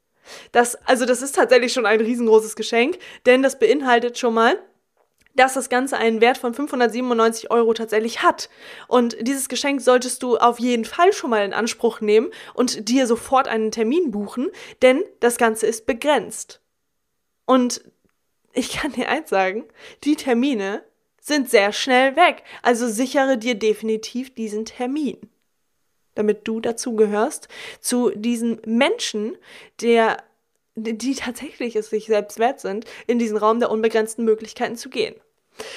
Das, 0.53 0.77
also 0.87 1.07
das 1.07 1.23
ist 1.23 1.35
tatsächlich 1.35 1.73
schon 1.73 1.87
ein 1.87 2.01
riesengroßes 2.01 2.57
Geschenk, 2.57 2.99
denn 3.25 3.43
das 3.43 3.59
beinhaltet 3.59 4.19
schon 4.19 4.35
mal, 4.35 4.59
dass 5.39 5.55
das 5.55 5.69
Ganze 5.69 5.97
einen 5.97 6.21
Wert 6.21 6.39
von 6.39 6.53
597 6.53 7.51
Euro 7.51 7.73
tatsächlich 7.73 8.23
hat. 8.23 8.51
Und 8.89 9.17
dieses 9.21 9.49
Geschenk 9.49 9.81
solltest 9.81 10.23
du 10.23 10.37
auf 10.37 10.59
jeden 10.59 10.85
Fall 10.85 11.13
schon 11.13 11.31
mal 11.31 11.45
in 11.45 11.53
Anspruch 11.53 12.01
nehmen 12.01 12.31
und 12.55 12.89
dir 12.89 13.07
sofort 13.07 13.47
einen 13.47 13.71
Termin 13.71 14.11
buchen, 14.11 14.51
denn 14.83 15.05
das 15.21 15.39
Ganze 15.39 15.67
ist 15.67 15.87
begrenzt. 15.87 16.61
Und 17.47 17.83
ich 18.53 18.73
kann 18.73 18.93
dir 18.93 19.09
eins 19.09 19.31
sagen, 19.31 19.65
die 20.03 20.17
Termine 20.17 20.83
sind 21.21 21.49
sehr 21.49 21.73
schnell 21.73 22.17
weg. 22.17 22.43
Also 22.63 22.89
sichere 22.89 23.39
dir 23.39 23.55
definitiv 23.55 24.35
diesen 24.35 24.65
Termin. 24.65 25.19
Damit 26.15 26.49
du 26.49 26.59
dazu 26.59 26.97
gehörst, 26.97 27.47
zu 27.81 28.11
diesen 28.11 28.61
Menschen, 28.65 29.39
der 29.81 30.17
die 30.75 31.15
tatsächlich 31.15 31.77
es 31.77 31.91
sich 31.91 32.07
selbst 32.07 32.39
wert 32.39 32.61
sind, 32.61 32.85
in 33.07 33.19
diesen 33.19 33.37
Raum 33.37 33.61
der 33.61 33.71
unbegrenzten 33.71 34.25
Möglichkeiten 34.25 34.77
zu 34.77 34.91
gehen. 34.91 35.15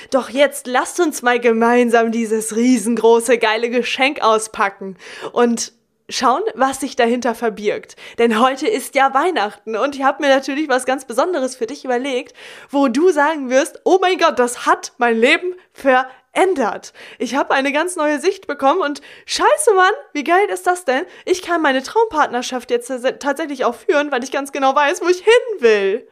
Doch 0.10 0.30
jetzt 0.30 0.68
lasst 0.68 1.00
uns 1.00 1.22
mal 1.22 1.40
gemeinsam 1.40 2.12
dieses 2.12 2.56
riesengroße, 2.56 3.38
geile 3.38 3.70
Geschenk 3.70 4.22
auspacken 4.22 4.98
und 5.32 5.74
schauen, 6.12 6.44
was 6.56 6.80
sich 6.80 6.96
dahinter 6.96 7.36
verbirgt. 7.36 7.96
Denn 8.18 8.40
heute 8.40 8.68
ist 8.68 8.96
ja 8.96 9.14
Weihnachten 9.14 9.76
und 9.76 9.96
ich 9.96 10.04
habe 10.04 10.22
mir 10.22 10.30
natürlich 10.30 10.70
was 10.70 10.86
ganz 10.86 11.06
Besonderes 11.06 11.56
für 11.56 11.68
dich 11.68 11.86
überlegt, 11.86 12.36
wo 12.70 12.88
du 12.88 13.12
sagen 13.12 13.50
wirst, 13.50 13.82
oh 13.86 13.98
mein 14.02 14.18
Gott, 14.18 14.38
das 14.38 14.66
hat 14.66 14.94
mein 14.98 15.18
Leben 15.18 15.56
verändert. 15.74 16.94
Ich 17.18 17.36
habe 17.36 17.54
eine 17.54 17.72
ganz 17.72 17.96
neue 17.96 18.20
Sicht 18.20 18.48
bekommen 18.48 18.82
und 18.82 19.02
scheiße 19.26 19.74
Mann, 19.74 19.94
wie 20.14 20.24
geil 20.24 20.48
ist 20.50 20.68
das 20.68 20.86
denn? 20.86 21.06
Ich 21.26 21.42
kann 21.42 21.62
meine 21.62 21.84
Traumpartnerschaft 21.84 22.72
jetzt 22.72 22.92
tatsächlich 23.20 23.66
auch 23.66 23.76
führen, 23.76 24.12
weil 24.12 24.24
ich 24.24 24.32
ganz 24.32 24.52
genau 24.52 24.76
weiß, 24.76 25.02
wo 25.02 25.08
ich 25.08 25.20
hin 25.20 25.60
will. 25.62 26.08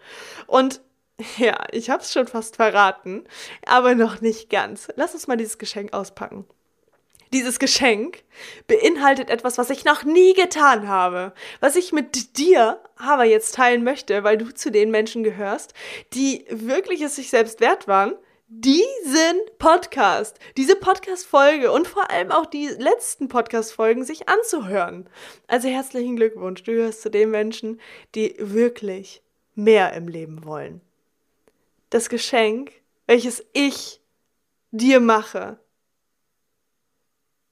Und 0.48 0.82
ja, 1.38 1.66
ich 1.72 1.90
hab's 1.90 2.14
schon 2.14 2.28
fast 2.28 2.56
verraten, 2.56 3.26
aber 3.66 3.96
noch 3.96 4.22
nicht 4.22 4.50
ganz. 4.50 4.88
Lass 4.96 5.14
uns 5.14 5.28
mal 5.28 5.38
dieses 5.38 5.58
Geschenk 5.58 5.94
auspacken. 5.94 6.46
Dieses 7.32 7.60
Geschenk 7.60 8.24
beinhaltet 8.66 9.30
etwas, 9.30 9.60
was 9.60 9.70
ich 9.70 9.86
noch 9.86 10.04
nie 10.04 10.34
getan 10.34 10.88
habe, 10.88 11.34
was 11.60 11.76
ich 11.76 11.92
mit 11.92 12.38
dir 12.40 12.82
aber 12.96 13.24
jetzt 13.24 13.54
teilen 13.54 13.84
möchte, 13.84 14.24
weil 14.24 14.38
du 14.38 14.52
zu 14.52 14.72
den 14.72 14.90
Menschen 14.90 15.24
gehörst, 15.24 15.74
die 16.14 16.46
wirklich 16.50 17.02
es 17.02 17.18
sich 17.18 17.30
selbst 17.30 17.60
wert 17.60 17.88
waren, 17.88 18.16
diesen 18.48 19.42
Podcast, 19.60 20.40
diese 20.58 20.76
Podcast-Folge 20.76 21.72
und 21.72 21.88
vor 21.88 22.10
allem 22.10 22.32
auch 22.32 22.48
die 22.48 22.68
letzten 22.68 23.28
Podcast-Folgen 23.28 24.04
sich 24.04 24.28
anzuhören. 24.28 25.08
Also 25.46 25.68
herzlichen 25.68 26.16
Glückwunsch, 26.16 26.64
du 26.64 26.72
gehörst 26.72 27.04
zu 27.04 27.12
den 27.12 27.30
Menschen, 27.30 27.80
die 28.16 28.36
wirklich 28.40 29.22
mehr 29.54 29.94
im 29.94 30.08
Leben 30.08 30.46
wollen 30.46 30.82
das 31.90 32.10
Geschenk, 32.10 32.72
welches 33.08 33.46
ich 33.54 34.02
dir 34.72 35.00
mache, 35.00 35.60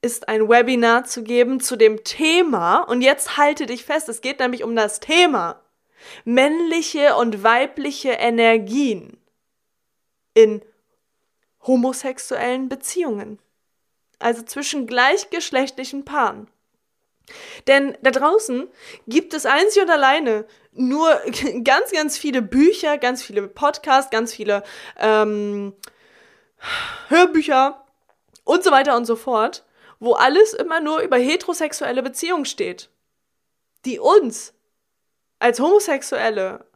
ist 0.00 0.28
ein 0.28 0.48
Webinar 0.48 1.04
zu 1.04 1.24
geben 1.24 1.60
zu 1.60 1.76
dem 1.76 2.04
Thema, 2.04 2.78
und 2.82 3.02
jetzt 3.02 3.36
halte 3.36 3.66
dich 3.66 3.84
fest, 3.84 4.08
es 4.08 4.20
geht 4.20 4.38
nämlich 4.38 4.62
um 4.62 4.76
das 4.76 5.00
Thema 5.00 5.60
männliche 6.24 7.16
und 7.16 7.42
weibliche 7.42 8.10
Energien 8.10 9.18
in 10.34 10.62
homosexuellen 11.66 12.68
Beziehungen, 12.68 13.40
also 14.20 14.42
zwischen 14.42 14.86
gleichgeschlechtlichen 14.86 16.04
Paaren. 16.04 16.48
Denn 17.66 17.96
da 18.02 18.10
draußen 18.10 18.68
gibt 19.06 19.34
es 19.34 19.46
einzig 19.46 19.82
und 19.82 19.90
alleine 19.90 20.46
nur 20.72 21.20
ganz, 21.64 21.92
ganz 21.92 22.18
viele 22.18 22.42
Bücher, 22.42 22.98
ganz 22.98 23.22
viele 23.22 23.48
Podcasts, 23.48 24.10
ganz 24.10 24.32
viele 24.32 24.62
ähm, 24.98 25.74
Hörbücher 27.08 27.84
und 28.44 28.64
so 28.64 28.70
weiter 28.70 28.96
und 28.96 29.04
so 29.04 29.16
fort, 29.16 29.64
wo 30.00 30.14
alles 30.14 30.54
immer 30.54 30.80
nur 30.80 31.00
über 31.00 31.16
heterosexuelle 31.16 32.02
Beziehungen 32.02 32.44
steht, 32.44 32.90
die 33.84 33.98
uns 33.98 34.54
als 35.38 35.60
Homosexuelle, 35.60 36.66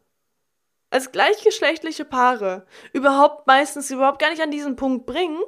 als 0.89 1.11
gleichgeschlechtliche 1.11 2.05
Paare 2.05 2.65
überhaupt 2.91 3.47
meistens 3.47 3.89
überhaupt 3.91 4.19
gar 4.19 4.29
nicht 4.29 4.41
an 4.41 4.51
diesen 4.51 4.75
Punkt 4.75 5.05
bringen, 5.05 5.39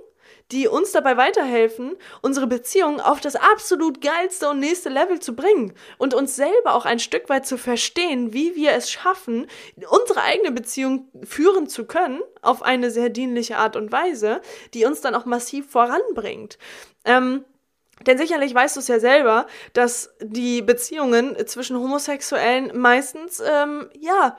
die 0.52 0.68
uns 0.68 0.92
dabei 0.92 1.18
weiterhelfen, 1.18 1.96
unsere 2.22 2.48
Beziehung 2.48 3.00
auf 3.00 3.20
das 3.20 3.36
absolut 3.36 4.02
geilste 4.02 4.50
und 4.50 4.60
nächste 4.60 4.90
Level 4.90 5.20
zu 5.20 5.36
bringen 5.36 5.74
und 5.98 6.14
uns 6.14 6.36
selber 6.36 6.76
auch 6.76 6.86
ein 6.86 7.00
Stück 7.00 7.30
weit 7.30 7.48
zu 7.48 7.58
verstehen, 7.58 8.34
wie 8.34 8.56
wir 8.56 8.74
es 8.74 8.92
schaffen, 8.92 9.48
unsere 9.90 10.22
eigene 10.22 10.52
Beziehung 10.52 11.10
führen 11.24 11.68
zu 11.68 11.86
können 11.86 12.22
auf 12.42 12.62
eine 12.62 12.92
sehr 12.92 13.10
dienliche 13.10 13.58
Art 13.58 13.76
und 13.76 13.92
Weise, 13.92 14.42
die 14.74 14.86
uns 14.86 15.02
dann 15.02 15.16
auch 15.16 15.26
massiv 15.26 15.70
voranbringt. 15.70 16.60
Ähm, 17.06 17.44
denn 18.06 18.18
sicherlich 18.18 18.54
weißt 18.54 18.76
du 18.76 18.82
es 18.82 18.88
ja 18.88 19.00
selber, 19.00 19.48
dass 19.74 20.14
die 20.22 20.62
Beziehungen 20.62 21.36
zwischen 21.48 21.78
Homosexuellen 21.78 22.78
meistens, 22.78 23.42
ähm, 23.44 23.90
ja, 23.98 24.38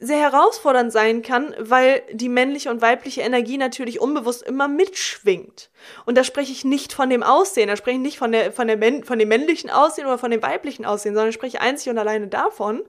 sehr 0.00 0.18
herausfordernd 0.18 0.92
sein 0.92 1.22
kann, 1.22 1.54
weil 1.58 2.02
die 2.12 2.28
männliche 2.28 2.70
und 2.70 2.80
weibliche 2.82 3.22
Energie 3.22 3.58
natürlich 3.58 4.00
unbewusst 4.00 4.42
immer 4.42 4.68
mitschwingt. 4.68 5.70
Und 6.06 6.16
da 6.16 6.24
spreche 6.24 6.52
ich 6.52 6.64
nicht 6.64 6.92
von 6.92 7.10
dem 7.10 7.22
Aussehen, 7.22 7.68
da 7.68 7.76
spreche 7.76 7.96
ich 7.96 8.02
nicht 8.02 8.18
von, 8.18 8.32
der, 8.32 8.52
von, 8.52 8.68
der, 8.68 8.78
von 9.04 9.18
dem 9.18 9.28
männlichen 9.28 9.70
Aussehen 9.70 10.06
oder 10.06 10.18
von 10.18 10.30
dem 10.30 10.42
weiblichen 10.42 10.84
Aussehen, 10.84 11.14
sondern 11.14 11.30
ich 11.30 11.34
spreche 11.34 11.60
einzig 11.60 11.90
und 11.90 11.98
alleine 11.98 12.28
davon, 12.28 12.82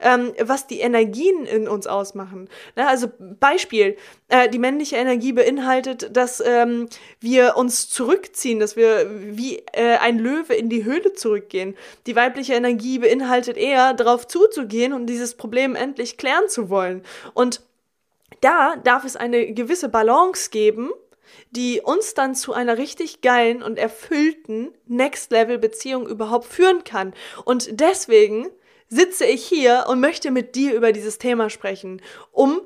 ähm, 0.00 0.32
was 0.40 0.66
die 0.66 0.80
Energien 0.80 1.46
in 1.46 1.68
uns 1.68 1.86
ausmachen. 1.86 2.48
Na, 2.74 2.88
also 2.88 3.08
Beispiel, 3.18 3.96
äh, 4.28 4.48
die 4.48 4.58
männliche 4.58 4.96
Energie 4.96 5.32
beinhaltet, 5.32 6.16
dass 6.16 6.40
ähm, 6.40 6.88
wir 7.20 7.56
uns 7.56 7.88
zurückziehen, 7.88 8.58
dass 8.58 8.76
wir 8.76 9.08
wie 9.10 9.58
äh, 9.72 9.96
ein 9.98 10.18
Löwe 10.18 10.54
in 10.54 10.68
die 10.68 10.84
Höhle 10.84 11.12
zurückgehen. 11.12 11.76
Die 12.06 12.16
weibliche 12.16 12.54
Energie 12.54 12.98
beinhaltet 12.98 13.56
eher, 13.56 13.94
darauf 13.94 14.26
zuzugehen 14.26 14.92
und 14.92 15.06
dieses 15.06 15.34
Problem 15.34 15.76
endlich 15.76 16.16
klären 16.16 16.48
zu 16.48 16.55
wollen. 16.70 17.02
Und 17.34 17.62
da 18.40 18.76
darf 18.76 19.04
es 19.04 19.16
eine 19.16 19.52
gewisse 19.52 19.88
Balance 19.88 20.50
geben, 20.50 20.90
die 21.50 21.80
uns 21.80 22.14
dann 22.14 22.34
zu 22.34 22.52
einer 22.52 22.78
richtig 22.78 23.20
geilen 23.20 23.62
und 23.62 23.78
erfüllten 23.78 24.72
Next-Level-Beziehung 24.86 26.06
überhaupt 26.06 26.46
führen 26.46 26.84
kann. 26.84 27.14
Und 27.44 27.80
deswegen 27.80 28.48
sitze 28.88 29.24
ich 29.24 29.44
hier 29.44 29.86
und 29.88 30.00
möchte 30.00 30.30
mit 30.30 30.54
dir 30.54 30.74
über 30.74 30.92
dieses 30.92 31.18
Thema 31.18 31.50
sprechen, 31.50 32.00
um 32.30 32.60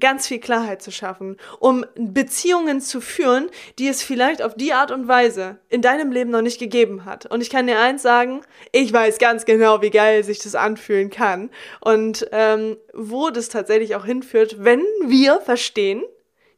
ganz 0.00 0.26
viel 0.26 0.38
Klarheit 0.38 0.82
zu 0.82 0.90
schaffen, 0.90 1.36
um 1.58 1.84
Beziehungen 1.96 2.80
zu 2.80 3.00
führen, 3.00 3.50
die 3.78 3.88
es 3.88 4.02
vielleicht 4.02 4.42
auf 4.42 4.54
die 4.54 4.72
Art 4.72 4.90
und 4.90 5.08
Weise 5.08 5.58
in 5.68 5.82
deinem 5.82 6.12
Leben 6.12 6.30
noch 6.30 6.42
nicht 6.42 6.58
gegeben 6.58 7.04
hat. 7.04 7.26
Und 7.26 7.40
ich 7.40 7.50
kann 7.50 7.66
dir 7.66 7.78
eins 7.78 8.02
sagen, 8.02 8.42
ich 8.72 8.92
weiß 8.92 9.18
ganz 9.18 9.44
genau, 9.44 9.82
wie 9.82 9.90
geil 9.90 10.24
sich 10.24 10.38
das 10.38 10.54
anfühlen 10.54 11.10
kann 11.10 11.50
und 11.80 12.28
ähm, 12.32 12.76
wo 12.94 13.30
das 13.30 13.48
tatsächlich 13.48 13.96
auch 13.96 14.04
hinführt, 14.04 14.56
wenn 14.64 14.82
wir 15.04 15.40
verstehen, 15.40 16.02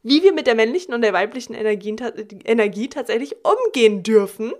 wie 0.03 0.23
wir 0.23 0.33
mit 0.33 0.47
der 0.47 0.55
männlichen 0.55 0.95
und 0.95 1.03
der 1.03 1.13
weiblichen 1.13 1.55
Energie, 1.55 1.95
Energie 2.45 2.89
tatsächlich 2.89 3.37
umgehen 3.45 4.03
dürfen, 4.03 4.53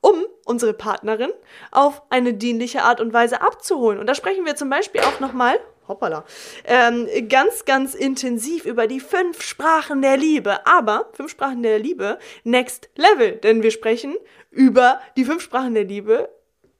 um 0.00 0.24
unsere 0.44 0.72
Partnerin 0.72 1.32
auf 1.70 2.02
eine 2.10 2.34
dienliche 2.34 2.82
Art 2.82 3.00
und 3.00 3.12
Weise 3.12 3.40
abzuholen. 3.40 3.98
Und 3.98 4.06
da 4.06 4.14
sprechen 4.14 4.44
wir 4.44 4.56
zum 4.56 4.70
Beispiel 4.70 5.00
auch 5.00 5.20
nochmal, 5.20 5.58
hoppala, 5.88 6.24
ähm, 6.64 7.08
ganz, 7.28 7.64
ganz 7.64 7.94
intensiv 7.94 8.64
über 8.64 8.86
die 8.86 9.00
fünf 9.00 9.42
Sprachen 9.42 10.02
der 10.02 10.16
Liebe. 10.16 10.66
Aber 10.66 11.08
fünf 11.12 11.30
Sprachen 11.30 11.62
der 11.62 11.78
Liebe, 11.78 12.18
next 12.44 12.90
level, 12.96 13.32
denn 13.32 13.62
wir 13.62 13.70
sprechen 13.70 14.16
über 14.50 15.00
die 15.16 15.24
fünf 15.24 15.42
Sprachen 15.42 15.74
der 15.74 15.84
Liebe 15.84 16.28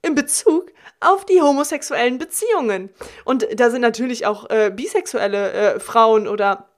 in 0.01 0.15
Bezug 0.15 0.71
auf 0.99 1.25
die 1.25 1.41
homosexuellen 1.41 2.17
Beziehungen. 2.17 2.89
Und 3.25 3.47
da 3.59 3.69
sind 3.69 3.81
natürlich 3.81 4.25
auch 4.25 4.49
äh, 4.49 4.71
bisexuelle 4.73 5.51
äh, 5.51 5.79
Frauen 5.79 6.27
oder 6.27 6.69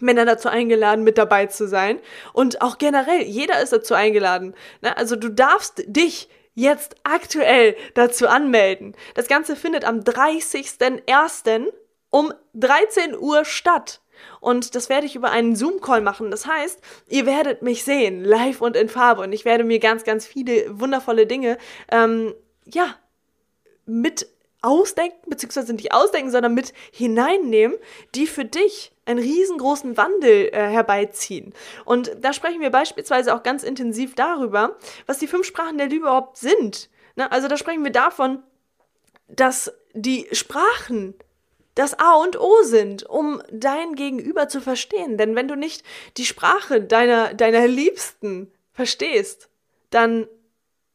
Männer 0.00 0.26
dazu 0.26 0.48
eingeladen, 0.48 1.04
mit 1.04 1.16
dabei 1.16 1.46
zu 1.46 1.66
sein. 1.66 2.00
Und 2.32 2.60
auch 2.60 2.78
generell, 2.78 3.22
jeder 3.22 3.62
ist 3.62 3.72
dazu 3.72 3.94
eingeladen. 3.94 4.54
Ne? 4.82 4.96
Also 4.96 5.16
du 5.16 5.30
darfst 5.30 5.84
dich 5.86 6.28
jetzt 6.56 6.96
aktuell 7.04 7.76
dazu 7.94 8.26
anmelden. 8.26 8.96
Das 9.14 9.28
Ganze 9.28 9.54
findet 9.54 9.84
am 9.84 10.00
30.01. 10.00 11.68
um 12.10 12.32
13 12.54 13.16
Uhr 13.16 13.44
statt. 13.44 14.00
Und 14.40 14.74
das 14.74 14.88
werde 14.88 15.06
ich 15.06 15.14
über 15.14 15.30
einen 15.30 15.54
Zoom-Call 15.54 16.00
machen. 16.00 16.30
Das 16.30 16.46
heißt, 16.46 16.80
ihr 17.08 17.26
werdet 17.26 17.60
mich 17.62 17.84
sehen, 17.84 18.24
live 18.24 18.62
und 18.62 18.74
in 18.74 18.88
Farbe. 18.88 19.22
Und 19.22 19.32
ich 19.32 19.44
werde 19.44 19.62
mir 19.62 19.78
ganz, 19.78 20.04
ganz 20.04 20.26
viele 20.26 20.80
wundervolle 20.80 21.26
Dinge, 21.26 21.58
ähm, 21.92 22.34
ja, 22.64 22.96
mit 23.84 24.26
ausdenken, 24.66 25.30
beziehungsweise 25.30 25.72
nicht 25.72 25.92
ausdenken, 25.92 26.30
sondern 26.30 26.54
mit 26.54 26.72
hineinnehmen, 26.90 27.76
die 28.14 28.26
für 28.26 28.44
dich 28.44 28.92
einen 29.04 29.20
riesengroßen 29.20 29.96
Wandel 29.96 30.50
äh, 30.52 30.68
herbeiziehen. 30.68 31.54
Und 31.84 32.16
da 32.20 32.32
sprechen 32.32 32.60
wir 32.60 32.70
beispielsweise 32.70 33.34
auch 33.34 33.44
ganz 33.44 33.62
intensiv 33.62 34.14
darüber, 34.16 34.76
was 35.06 35.18
die 35.18 35.28
fünf 35.28 35.46
Sprachen 35.46 35.78
der 35.78 35.86
Liebe 35.86 36.06
überhaupt 36.06 36.36
sind. 36.36 36.90
Ne? 37.14 37.30
Also 37.30 37.46
da 37.46 37.56
sprechen 37.56 37.84
wir 37.84 37.92
davon, 37.92 38.42
dass 39.28 39.72
die 39.94 40.26
Sprachen 40.32 41.14
das 41.76 41.98
A 41.98 42.14
und 42.14 42.40
O 42.40 42.62
sind, 42.62 43.04
um 43.04 43.42
dein 43.52 43.94
Gegenüber 43.94 44.48
zu 44.48 44.60
verstehen. 44.60 45.18
Denn 45.18 45.36
wenn 45.36 45.46
du 45.46 45.54
nicht 45.54 45.84
die 46.16 46.24
Sprache 46.24 46.80
deiner, 46.80 47.34
deiner 47.34 47.68
Liebsten 47.68 48.50
verstehst, 48.72 49.48
dann 49.90 50.26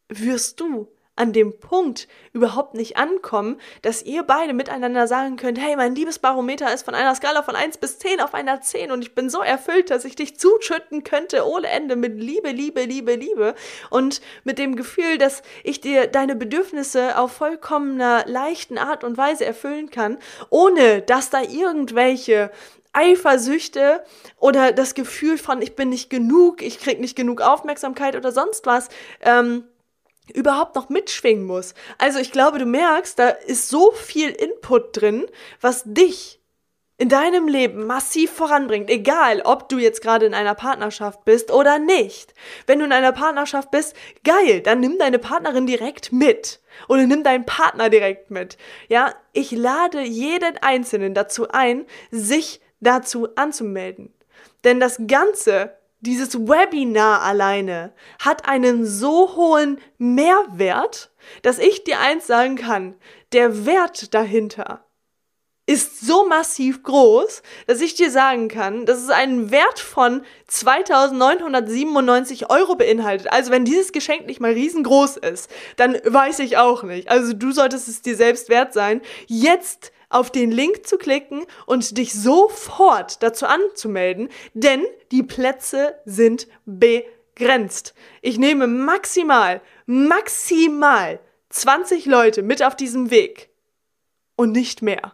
wirst 0.10 0.60
du 0.60 0.92
an 1.22 1.34
dem 1.34 1.60
Punkt 1.60 2.08
überhaupt 2.34 2.74
nicht 2.74 2.98
ankommen, 2.98 3.62
dass 3.84 4.02
ihr 4.02 4.24
beide 4.24 4.54
miteinander 4.54 5.06
sagen 5.06 5.38
könnt, 5.38 5.60
hey, 5.60 5.76
mein 5.76 5.94
Liebesbarometer 5.94 6.74
ist 6.74 6.84
von 6.84 6.96
einer 6.96 7.14
Skala 7.14 7.44
von 7.44 7.56
1 7.56 7.78
bis 7.78 8.00
10 8.00 8.22
auf 8.22 8.34
einer 8.34 8.60
10 8.60 8.90
und 8.90 9.04
ich 9.04 9.14
bin 9.14 9.30
so 9.30 9.40
erfüllt, 9.42 9.92
dass 9.92 10.04
ich 10.04 10.16
dich 10.16 10.40
zuschütten 10.40 11.04
könnte 11.04 11.48
ohne 11.48 11.68
Ende 11.68 11.96
mit 11.96 12.20
Liebe, 12.20 12.50
Liebe, 12.50 12.82
Liebe, 12.82 13.14
Liebe 13.14 13.54
und 13.92 14.20
mit 14.46 14.58
dem 14.58 14.76
Gefühl, 14.76 15.20
dass 15.20 15.44
ich 15.64 15.80
dir 15.80 16.08
deine 16.08 16.36
Bedürfnisse 16.36 17.20
auf 17.20 17.34
vollkommener, 17.34 18.24
leichten 18.26 18.80
Art 18.80 19.04
und 19.04 19.16
Weise 19.16 19.46
erfüllen 19.46 19.92
kann, 19.92 20.18
ohne 20.50 21.04
dass 21.04 21.30
da 21.30 21.44
irgendwelche 21.44 22.50
Eifersüchte 22.94 24.04
oder 24.38 24.72
das 24.72 24.96
Gefühl 24.96 25.38
von 25.38 25.62
ich 25.62 25.76
bin 25.76 25.90
nicht 25.90 26.10
genug, 26.10 26.64
ich 26.64 26.80
krieg 26.80 27.00
nicht 27.00 27.16
genug 27.16 27.42
Aufmerksamkeit 27.42 28.16
oder 28.16 28.32
sonst 28.32 28.66
was 28.66 28.90
ähm, 29.22 29.64
überhaupt 30.34 30.76
noch 30.76 30.90
mitschwingen 30.90 31.46
muss. 31.46 31.74
Also 31.98 32.20
ich 32.20 32.32
glaube, 32.32 32.60
du 32.60 32.66
merkst, 32.66 33.18
da 33.18 33.30
ist 33.30 33.70
so 33.70 33.92
viel 33.92 34.30
Input 34.30 35.02
drin, 35.02 35.26
was 35.60 35.84
dich 35.86 36.42
in 37.02 37.10
deinem 37.10 37.48
Leben 37.48 37.88
massiv 37.88 38.32
voranbringt, 38.32 38.88
egal 38.92 39.42
ob 39.42 39.70
du 39.70 39.80
jetzt 39.80 40.04
gerade 40.04 40.28
in 40.28 40.36
einer 40.36 40.54
Partnerschaft 40.54 41.26
bist 41.26 41.50
oder 41.50 41.80
nicht. 41.80 42.36
Wenn 42.68 42.78
du 42.78 42.86
in 42.86 42.92
einer 42.92 43.12
Partnerschaft 43.12 43.72
bist, 43.72 43.96
geil, 44.24 44.62
dann 44.62 44.82
nimm 44.82 45.00
deine 45.00 45.18
Partnerin 45.18 45.66
direkt 45.66 46.12
mit 46.12 46.60
oder 46.88 47.08
nimm 47.08 47.24
deinen 47.24 47.48
Partner 47.48 47.90
direkt 47.90 48.30
mit. 48.30 48.56
Ja, 48.88 49.16
ich 49.34 49.50
lade 49.50 50.04
jeden 50.04 50.60
Einzelnen 50.60 51.16
dazu 51.16 51.50
ein, 51.50 51.88
sich 52.12 52.62
dazu 52.82 53.30
anzumelden. 53.36 54.14
Denn 54.64 54.80
das 54.80 55.02
Ganze 55.08 55.76
dieses 56.02 56.36
Webinar 56.36 57.22
alleine 57.22 57.94
hat 58.20 58.48
einen 58.48 58.86
so 58.86 59.36
hohen 59.36 59.80
Mehrwert, 59.98 61.12
dass 61.44 61.60
ich 61.60 61.84
dir 61.84 62.00
eins 62.00 62.28
sagen 62.28 62.56
kann, 62.56 62.96
der 63.32 63.66
Wert 63.66 64.14
dahinter 64.14 64.86
ist 65.68 66.02
so 66.02 66.28
massiv 66.28 66.84
groß, 66.84 67.44
dass 67.68 67.82
ich 67.82 67.96
dir 67.96 68.12
sagen 68.12 68.50
kann, 68.50 68.86
dass 68.86 68.98
es 68.98 69.10
einen 69.10 69.52
Wert 69.52 69.80
von 69.80 70.24
2997 70.48 72.50
Euro 72.50 72.76
beinhaltet. 72.76 73.32
Also 73.32 73.52
wenn 73.52 73.64
dieses 73.64 73.94
Geschenk 73.94 74.26
nicht 74.26 74.42
mal 74.42 74.52
riesengroß 74.52 75.18
ist, 75.18 75.50
dann 75.78 75.98
weiß 76.04 76.40
ich 76.40 76.58
auch 76.58 76.84
nicht. 76.84 77.10
Also 77.10 77.34
du 77.34 77.52
solltest 77.52 77.88
es 77.88 78.02
dir 78.02 78.18
selbst 78.18 78.50
wert 78.50 78.74
sein, 78.74 79.02
jetzt 79.28 79.94
auf 80.12 80.32
den 80.32 80.52
Link 80.52 80.86
zu 80.86 80.98
klicken 80.98 81.46
und 81.66 81.98
dich 81.98 82.14
sofort 82.14 83.24
dazu 83.24 83.46
anzumelden, 83.46 84.30
denn 84.54 84.86
die 85.12 85.24
Plätze 85.24 85.96
sind 86.06 86.48
begrenzt. 86.66 87.94
Ich 88.22 88.38
nehme 88.38 88.68
maximal, 88.68 89.62
maximal 89.86 91.20
20 91.50 92.06
Leute 92.06 92.44
mit 92.44 92.64
auf 92.64 92.76
diesem 92.76 93.12
Weg 93.12 93.50
und 94.36 94.52
nicht 94.52 94.82
mehr. 94.82 95.14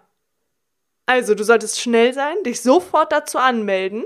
Also, 1.06 1.36
du 1.36 1.44
solltest 1.44 1.80
schnell 1.80 2.14
sein, 2.14 2.36
dich 2.44 2.62
sofort 2.62 3.12
dazu 3.12 3.38
anmelden 3.38 4.06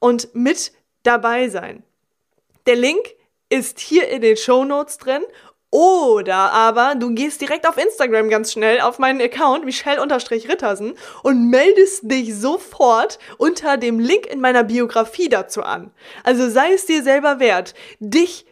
und 0.00 0.34
mit 0.34 0.72
dabei 1.04 1.48
sein. 1.48 1.84
Der 2.66 2.76
Link 2.76 3.14
ist 3.48 3.78
hier 3.78 4.08
in 4.08 4.20
den 4.20 4.36
Show 4.36 4.64
Notes 4.64 4.98
drin 4.98 5.22
oder 5.70 6.52
aber 6.52 6.94
du 6.96 7.14
gehst 7.14 7.40
direkt 7.40 7.68
auf 7.68 7.76
Instagram 7.76 8.28
ganz 8.28 8.52
schnell 8.52 8.80
auf 8.80 8.98
meinen 8.98 9.20
Account 9.20 9.64
Michelle-Rittersen 9.64 10.94
und 11.22 11.50
meldest 11.50 12.10
dich 12.10 12.34
sofort 12.34 13.18
unter 13.38 13.76
dem 13.76 14.00
Link 14.00 14.26
in 14.26 14.40
meiner 14.40 14.64
Biografie 14.64 15.28
dazu 15.28 15.62
an. 15.62 15.92
Also 16.24 16.50
sei 16.50 16.72
es 16.72 16.86
dir 16.86 17.02
selber 17.04 17.38
wert, 17.38 17.74
dich 18.00 18.46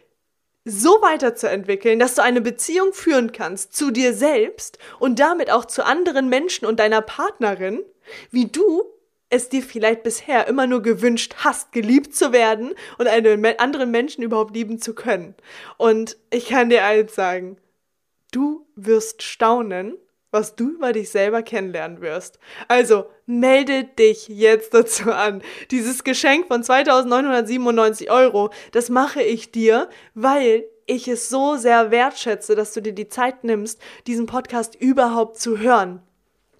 so 0.63 1.01
weiterzuentwickeln, 1.01 1.99
dass 1.99 2.15
du 2.15 2.23
eine 2.23 2.41
Beziehung 2.41 2.93
führen 2.93 3.31
kannst 3.31 3.75
zu 3.75 3.91
dir 3.91 4.13
selbst 4.13 4.77
und 4.99 5.19
damit 5.19 5.51
auch 5.51 5.65
zu 5.65 5.85
anderen 5.85 6.29
Menschen 6.29 6.65
und 6.65 6.79
deiner 6.79 7.01
Partnerin, 7.01 7.83
wie 8.31 8.45
du 8.45 8.83
es 9.29 9.49
dir 9.49 9.61
vielleicht 9.61 10.03
bisher 10.03 10.47
immer 10.47 10.67
nur 10.67 10.81
gewünscht 10.81 11.35
hast, 11.37 11.71
geliebt 11.71 12.15
zu 12.15 12.33
werden 12.33 12.73
und 12.97 13.07
einen 13.07 13.45
anderen 13.59 13.91
Menschen 13.91 14.23
überhaupt 14.23 14.55
lieben 14.55 14.79
zu 14.79 14.95
können. 14.95 15.35
Und 15.77 16.17
ich 16.31 16.49
kann 16.49 16.69
dir 16.69 16.83
eins 16.83 17.15
sagen, 17.15 17.57
du 18.31 18.65
wirst 18.75 19.21
staunen, 19.21 19.97
was 20.31 20.55
du 20.55 20.69
über 20.69 20.93
dich 20.93 21.09
selber 21.09 21.41
kennenlernen 21.41 22.01
wirst. 22.01 22.39
Also 22.67 23.05
melde 23.25 23.83
dich 23.83 24.27
jetzt 24.27 24.73
dazu 24.73 25.11
an. 25.11 25.41
Dieses 25.71 26.03
Geschenk 26.03 26.47
von 26.47 26.63
2997 26.63 28.11
Euro, 28.11 28.51
das 28.71 28.89
mache 28.89 29.21
ich 29.21 29.51
dir, 29.51 29.89
weil 30.13 30.65
ich 30.85 31.07
es 31.07 31.29
so 31.29 31.55
sehr 31.55 31.91
wertschätze, 31.91 32.55
dass 32.55 32.73
du 32.73 32.81
dir 32.81 32.93
die 32.93 33.09
Zeit 33.09 33.43
nimmst, 33.43 33.79
diesen 34.07 34.25
Podcast 34.25 34.75
überhaupt 34.75 35.37
zu 35.37 35.59
hören. 35.59 36.01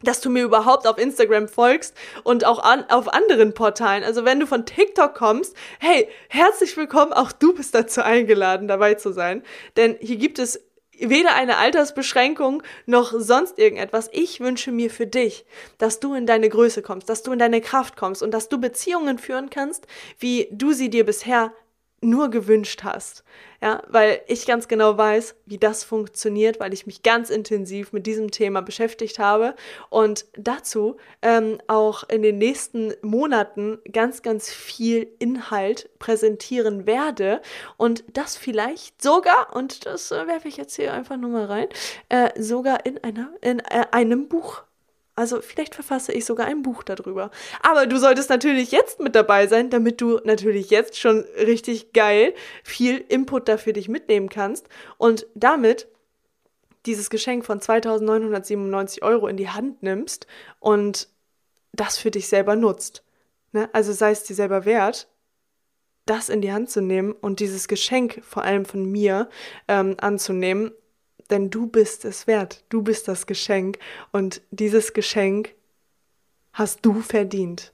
Dass 0.03 0.21
du 0.21 0.29
mir 0.29 0.43
überhaupt 0.43 0.87
auf 0.87 0.97
Instagram 0.97 1.47
folgst 1.47 1.95
und 2.23 2.45
auch 2.45 2.59
an, 2.59 2.85
auf 2.89 3.13
anderen 3.13 3.53
Portalen. 3.53 4.03
Also 4.03 4.25
wenn 4.25 4.39
du 4.39 4.47
von 4.47 4.65
TikTok 4.65 5.13
kommst, 5.13 5.55
hey, 5.79 6.07
herzlich 6.29 6.75
willkommen, 6.77 7.13
auch 7.13 7.31
du 7.31 7.53
bist 7.53 7.75
dazu 7.75 8.01
eingeladen, 8.01 8.67
dabei 8.67 8.95
zu 8.95 9.11
sein. 9.11 9.43
Denn 9.75 9.97
hier 9.99 10.17
gibt 10.17 10.39
es 10.39 10.61
weder 10.99 11.33
eine 11.35 11.57
Altersbeschränkung 11.57 12.63
noch 12.85 13.13
sonst 13.15 13.57
irgendetwas. 13.57 14.09
Ich 14.11 14.39
wünsche 14.39 14.71
mir 14.71 14.89
für 14.89 15.07
dich, 15.07 15.45
dass 15.77 15.99
du 15.99 16.13
in 16.13 16.25
deine 16.25 16.49
Größe 16.49 16.81
kommst, 16.81 17.09
dass 17.09 17.23
du 17.23 17.31
in 17.31 17.39
deine 17.39 17.61
Kraft 17.61 17.95
kommst 17.95 18.21
und 18.21 18.31
dass 18.31 18.49
du 18.49 18.59
Beziehungen 18.59 19.17
führen 19.17 19.49
kannst, 19.49 19.87
wie 20.19 20.49
du 20.51 20.73
sie 20.73 20.89
dir 20.89 21.05
bisher 21.05 21.53
nur 22.01 22.29
gewünscht 22.29 22.83
hast. 22.83 23.23
Ja, 23.61 23.83
weil 23.89 24.21
ich 24.27 24.45
ganz 24.45 24.69
genau 24.69 24.97
weiß, 24.97 25.35
wie 25.45 25.57
das 25.57 25.83
funktioniert, 25.83 26.61
weil 26.61 26.73
ich 26.73 26.85
mich 26.85 27.03
ganz 27.03 27.29
intensiv 27.29 27.91
mit 27.91 28.07
diesem 28.07 28.31
Thema 28.31 28.61
beschäftigt 28.61 29.19
habe 29.19 29.53
und 29.89 30.25
dazu 30.37 30.95
ähm, 31.21 31.57
auch 31.67 32.07
in 32.07 32.21
den 32.21 32.37
nächsten 32.37 32.93
Monaten 33.01 33.79
ganz, 33.91 34.21
ganz 34.21 34.49
viel 34.49 35.07
Inhalt 35.19 35.89
präsentieren 35.99 36.85
werde 36.85 37.41
und 37.75 38.05
das 38.13 38.37
vielleicht 38.37 39.01
sogar, 39.01 39.53
und 39.53 39.85
das 39.85 40.11
äh, 40.11 40.25
werfe 40.25 40.47
ich 40.47 40.55
jetzt 40.55 40.77
hier 40.77 40.93
einfach 40.93 41.17
nur 41.17 41.29
mal 41.29 41.45
rein, 41.45 41.67
äh, 42.07 42.29
sogar 42.41 42.85
in, 42.85 43.03
einer, 43.03 43.29
in 43.41 43.59
äh, 43.59 43.87
einem 43.91 44.29
Buch 44.29 44.63
also 45.19 45.41
vielleicht 45.41 45.75
verfasse 45.75 46.13
ich 46.13 46.23
sogar 46.23 46.47
ein 46.47 46.61
Buch 46.61 46.81
darüber. 46.81 47.29
Aber 47.61 47.87
du 47.87 47.97
solltest 47.97 48.29
natürlich 48.29 48.71
jetzt 48.71 49.01
mit 49.01 49.15
dabei 49.15 49.47
sein, 49.47 49.69
damit 49.69 49.99
du 49.99 50.21
natürlich 50.23 50.69
jetzt 50.69 50.97
schon 50.97 51.25
richtig 51.37 51.91
geil 51.91 52.33
viel 52.63 52.97
Input 52.97 53.49
dafür 53.49 53.73
dich 53.73 53.89
mitnehmen 53.89 54.29
kannst 54.29 54.69
und 54.97 55.27
damit 55.35 55.89
dieses 56.85 57.09
Geschenk 57.09 57.45
von 57.45 57.59
2997 57.59 59.03
Euro 59.03 59.27
in 59.27 59.35
die 59.35 59.49
Hand 59.49 59.83
nimmst 59.83 60.25
und 60.61 61.09
das 61.73 61.97
für 61.97 62.11
dich 62.11 62.29
selber 62.29 62.55
nutzt. 62.55 63.03
Ne? 63.51 63.69
Also 63.73 63.91
sei 63.91 64.11
es 64.11 64.23
dir 64.23 64.35
selber 64.35 64.63
wert, 64.63 65.09
das 66.05 66.29
in 66.29 66.41
die 66.41 66.53
Hand 66.53 66.69
zu 66.69 66.81
nehmen 66.81 67.11
und 67.11 67.41
dieses 67.41 67.67
Geschenk 67.67 68.21
vor 68.23 68.43
allem 68.43 68.63
von 68.63 68.85
mir 68.85 69.27
ähm, 69.67 69.97
anzunehmen 69.99 70.71
denn 71.29 71.49
du 71.49 71.67
bist 71.67 72.05
es 72.05 72.27
wert, 72.27 72.63
du 72.69 72.81
bist 72.81 73.07
das 73.07 73.25
Geschenk 73.25 73.79
und 74.11 74.41
dieses 74.51 74.93
Geschenk 74.93 75.53
hast 76.53 76.85
du 76.85 77.01
verdient. 77.01 77.73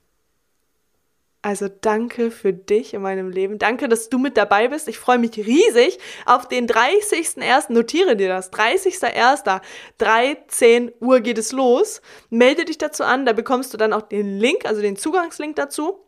Also 1.46 1.68
danke 1.68 2.32
für 2.32 2.52
dich 2.52 2.92
in 2.92 3.02
meinem 3.02 3.30
Leben. 3.30 3.58
Danke, 3.58 3.88
dass 3.88 4.08
du 4.08 4.18
mit 4.18 4.36
dabei 4.36 4.66
bist. 4.66 4.88
Ich 4.88 4.98
freue 4.98 5.18
mich 5.18 5.36
riesig 5.36 6.00
auf 6.24 6.48
den 6.48 6.66
30.01. 6.66 7.72
Notiere 7.72 8.16
dir 8.16 8.26
das. 8.26 8.52
30.01. 8.52 9.60
13 9.98 10.92
Uhr 10.98 11.20
geht 11.20 11.38
es 11.38 11.52
los. 11.52 12.00
Melde 12.30 12.64
dich 12.64 12.78
dazu 12.78 13.04
an. 13.04 13.26
Da 13.26 13.32
bekommst 13.32 13.72
du 13.72 13.78
dann 13.78 13.92
auch 13.92 14.02
den 14.02 14.40
Link, 14.40 14.64
also 14.64 14.82
den 14.82 14.96
Zugangslink 14.96 15.54
dazu. 15.54 16.05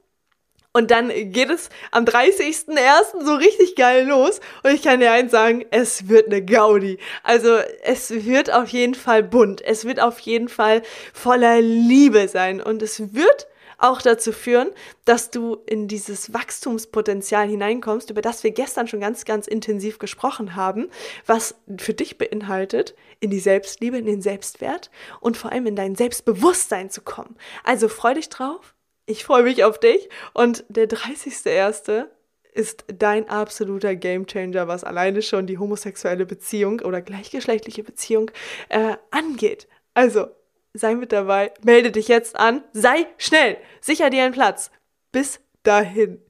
Und 0.73 0.91
dann 0.91 1.09
geht 1.33 1.51
es 1.51 1.71
am 1.91 2.05
30.01. 2.05 3.25
so 3.25 3.35
richtig 3.35 3.75
geil 3.75 4.07
los. 4.07 4.41
Und 4.63 4.73
ich 4.73 4.83
kann 4.83 5.01
dir 5.01 5.11
eins 5.11 5.33
sagen, 5.33 5.65
es 5.71 6.09
wird 6.09 6.27
eine 6.27 6.45
Gaudi. 6.45 6.99
Also 7.23 7.57
es 7.83 8.25
wird 8.25 8.53
auf 8.53 8.69
jeden 8.69 8.95
Fall 8.95 9.23
bunt. 9.23 9.63
Es 9.63 9.85
wird 9.85 10.01
auf 10.01 10.19
jeden 10.21 10.49
Fall 10.49 10.83
voller 11.13 11.61
Liebe 11.61 12.29
sein. 12.29 12.61
Und 12.61 12.83
es 12.83 13.15
wird 13.15 13.49
auch 13.79 14.03
dazu 14.03 14.33
führen, 14.33 14.71
dass 15.05 15.31
du 15.31 15.57
in 15.65 15.89
dieses 15.89 16.35
Wachstumspotenzial 16.35 17.49
hineinkommst, 17.49 18.11
über 18.11 18.21
das 18.21 18.43
wir 18.43 18.51
gestern 18.51 18.89
schon 18.89 19.01
ganz, 19.01 19.25
ganz 19.25 19.47
intensiv 19.47 19.99
gesprochen 19.99 20.57
haben, 20.57 20.91
was 21.27 21.55
für 21.79 21.95
dich 21.95 22.19
beinhaltet, 22.19 22.95
in 23.21 23.31
die 23.31 23.39
Selbstliebe, 23.39 23.97
in 23.97 24.07
den 24.07 24.21
Selbstwert 24.21 24.91
und 25.21 25.37
vor 25.37 25.53
allem 25.53 25.67
in 25.67 25.77
dein 25.77 25.95
Selbstbewusstsein 25.95 26.91
zu 26.91 27.01
kommen. 27.03 27.37
Also 27.65 27.89
freu 27.89 28.15
dich 28.15 28.29
drauf. 28.29 28.75
Ich 29.09 29.25
freue 29.25 29.43
mich 29.43 29.65
auf 29.65 29.81
dich. 29.81 30.11
Und 30.35 30.67
der 30.69 30.87
30.01. 30.87 32.09
ist 32.53 32.85
dein 32.89 33.27
absoluter 33.31 33.97
Gamechanger, 33.97 34.69
was 34.69 34.85
alleine 34.85 35.23
schon 35.23 35.47
die 35.47 35.57
homosexuelle 35.57 36.27
Beziehung 36.27 36.81
oder 36.81 37.01
gleichgeschlechtliche 37.01 37.83
Beziehung 37.83 38.31
äh, 38.69 38.97
angeht. 39.11 39.67
Also, 39.95 40.27
sei 40.75 40.95
mit 40.95 41.13
dabei, 41.13 41.53
melde 41.63 41.91
dich 41.91 42.09
jetzt 42.09 42.37
an, 42.39 42.63
sei 42.73 43.07
schnell, 43.17 43.57
sicher 43.81 44.11
dir 44.11 44.25
einen 44.25 44.35
Platz. 44.35 44.71
Bis 45.11 45.41
dahin. 45.63 46.21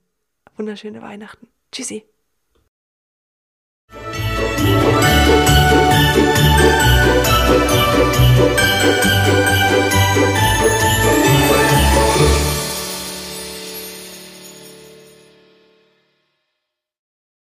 Wunderschöne 0.57 1.03
Weihnachten. 1.03 1.49
Tschüssi. 1.73 2.05